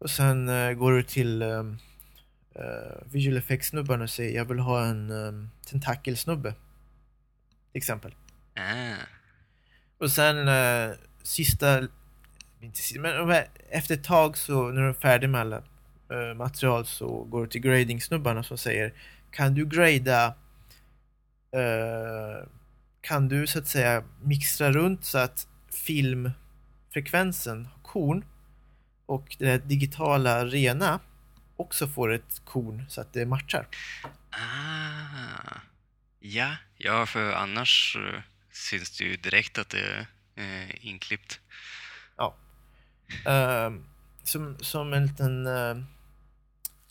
[0.00, 1.78] Och sen eh, går du till um,
[3.04, 6.54] visual effects-snubbarna och säger jag vill ha en um, tentakelsnubbe.
[7.72, 8.14] Till exempel.
[8.54, 8.94] Ah,
[9.98, 10.90] Och sen eh,
[11.22, 11.88] sista,
[12.60, 15.62] inte sista, men efter ett tag så när du är färdig med alla
[16.10, 18.92] eh, material så går du till grading-snubbarna som säger
[19.30, 20.34] Kan du grada
[23.00, 28.24] Kan du så att säga mixtra runt så att filmfrekvensen har korn
[29.10, 31.00] och där digitala rena
[31.56, 33.66] också får ett korn så att det matchar.
[34.30, 35.60] ah.
[36.20, 38.20] Ja, ja, för annars eh,
[38.52, 41.40] syns det ju direkt att det är eh, inklippt.
[43.26, 43.84] Ehm,
[44.22, 45.82] som, som en liten uh,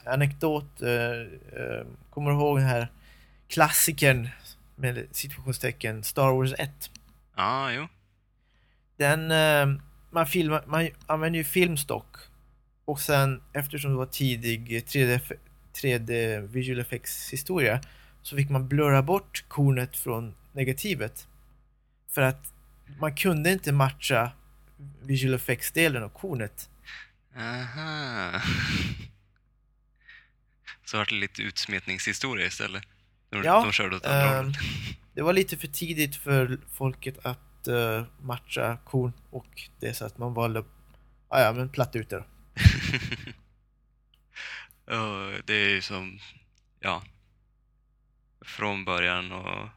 [0.05, 2.91] anekdot, uh, uh, kommer du ihåg den här
[3.47, 4.29] klassikern
[4.75, 6.91] med situationstecken Star Wars 1?
[7.35, 7.87] Ja, jo.
[8.97, 12.17] Den, eh, man, filmar, man använder ju filmstock
[12.85, 15.19] och sen eftersom det var tidig 3D,
[15.73, 17.81] 3D visual effects historia
[18.21, 21.27] så fick man blurra bort kornet från negativet.
[22.09, 22.53] För att
[22.99, 24.31] man kunde inte matcha
[25.01, 26.69] visual effects-delen och kornet.
[27.37, 28.41] Aha.
[30.85, 32.83] Så vart det lite utsmetningshistoria istället.
[33.29, 34.57] De, Ja, de körde åt andra hållet.
[35.13, 37.39] Det var lite för tidigt för folket att
[37.69, 40.63] eh, matcha korn och det så att man valde,
[41.27, 42.23] ah, ja men platt ut det då.
[44.91, 46.19] Ja, det är ju som,
[46.79, 47.03] ja,
[48.41, 49.69] från början och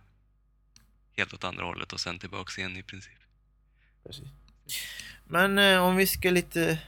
[1.17, 3.19] helt åt andra hållet och sen tillbaks igen i princip.
[4.05, 4.29] Precis.
[5.25, 6.79] Men eh, om vi ska lite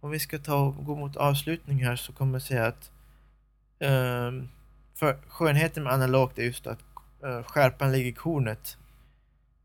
[0.00, 2.90] om vi ska ta gå mot avslutning här så kommer jag säga att
[3.78, 4.48] ehm,
[4.94, 6.78] för skönheten med analogt är just att
[7.24, 8.76] uh, skärpan ligger i kornet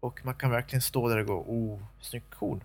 [0.06, 2.64] och man kan verkligen stå där och gå oh, snyggt korn.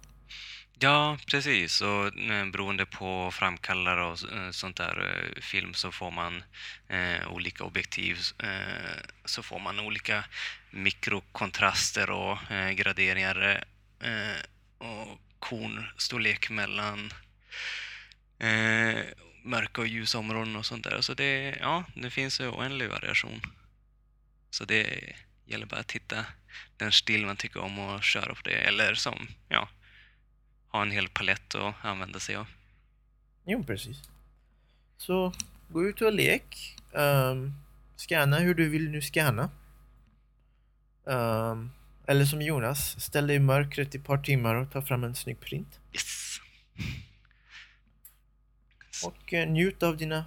[0.82, 1.80] Ja, precis.
[1.80, 6.42] Och eh, beroende på framkallare och eh, sånt där eh, film så får man
[6.88, 8.18] eh, olika objektiv.
[8.38, 10.24] Eh, så får man olika
[10.70, 13.64] mikrokontraster och eh, graderingar
[14.00, 17.12] eh, och kornstorlek mellan
[18.38, 18.98] eh,
[19.44, 21.00] mörka och ljusa områden och sånt där.
[21.00, 23.40] Så det, ja, det finns oändlig variation.
[24.50, 25.14] Så det
[25.50, 26.24] gäller bara att hitta
[26.76, 28.54] den stil man tycker om och köra på det.
[28.54, 29.68] Eller som, ja,
[30.68, 32.46] ha en hel palett att använda sig av.
[33.44, 34.02] Jo, precis.
[34.96, 35.32] Så
[35.68, 36.76] gå ut och lek.
[36.92, 37.54] Um,
[37.96, 39.50] scanna hur du vill nu scanna.
[41.04, 41.72] Um,
[42.06, 45.14] eller som Jonas, ställ dig i mörkret i ett par timmar och ta fram en
[45.14, 45.80] snygg print.
[45.92, 46.40] Yes!
[49.04, 50.24] Och uh, njut av dina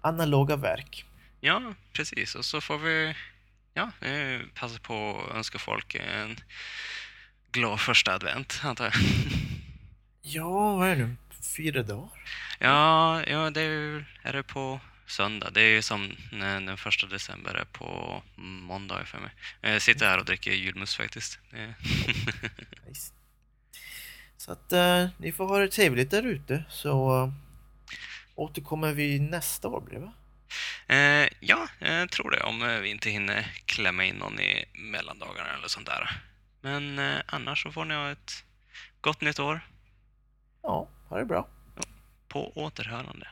[0.00, 1.04] analoga verk.
[1.40, 2.34] Ja, precis.
[2.34, 3.14] Och så får vi
[3.74, 6.36] ja, eh, passa på att önska folk en
[7.52, 8.94] glad första advent, antar jag.
[10.22, 11.16] Ja, vad är det nu?
[11.56, 12.10] Fyra dagar?
[12.58, 15.50] Ja, ja det är, är det på söndag.
[15.50, 19.30] Det är ju som den första december är på måndag för mig.
[19.60, 21.38] Jag sitter här och dricker julmust faktiskt.
[22.86, 23.12] Nice.
[24.36, 27.32] Så att uh, ni får ha det trevligt där ute så uh,
[28.34, 30.12] återkommer vi nästa år blir det va?
[30.86, 32.42] Eh, ja, jag tror det.
[32.42, 36.22] Om eh, vi inte hinner klämma in någon i mellandagarna eller sånt där.
[36.60, 38.44] Men eh, annars så får ni ha ett
[39.00, 39.60] gott nytt år.
[40.62, 41.48] Ja, ha det bra.
[42.28, 43.28] På återhörande.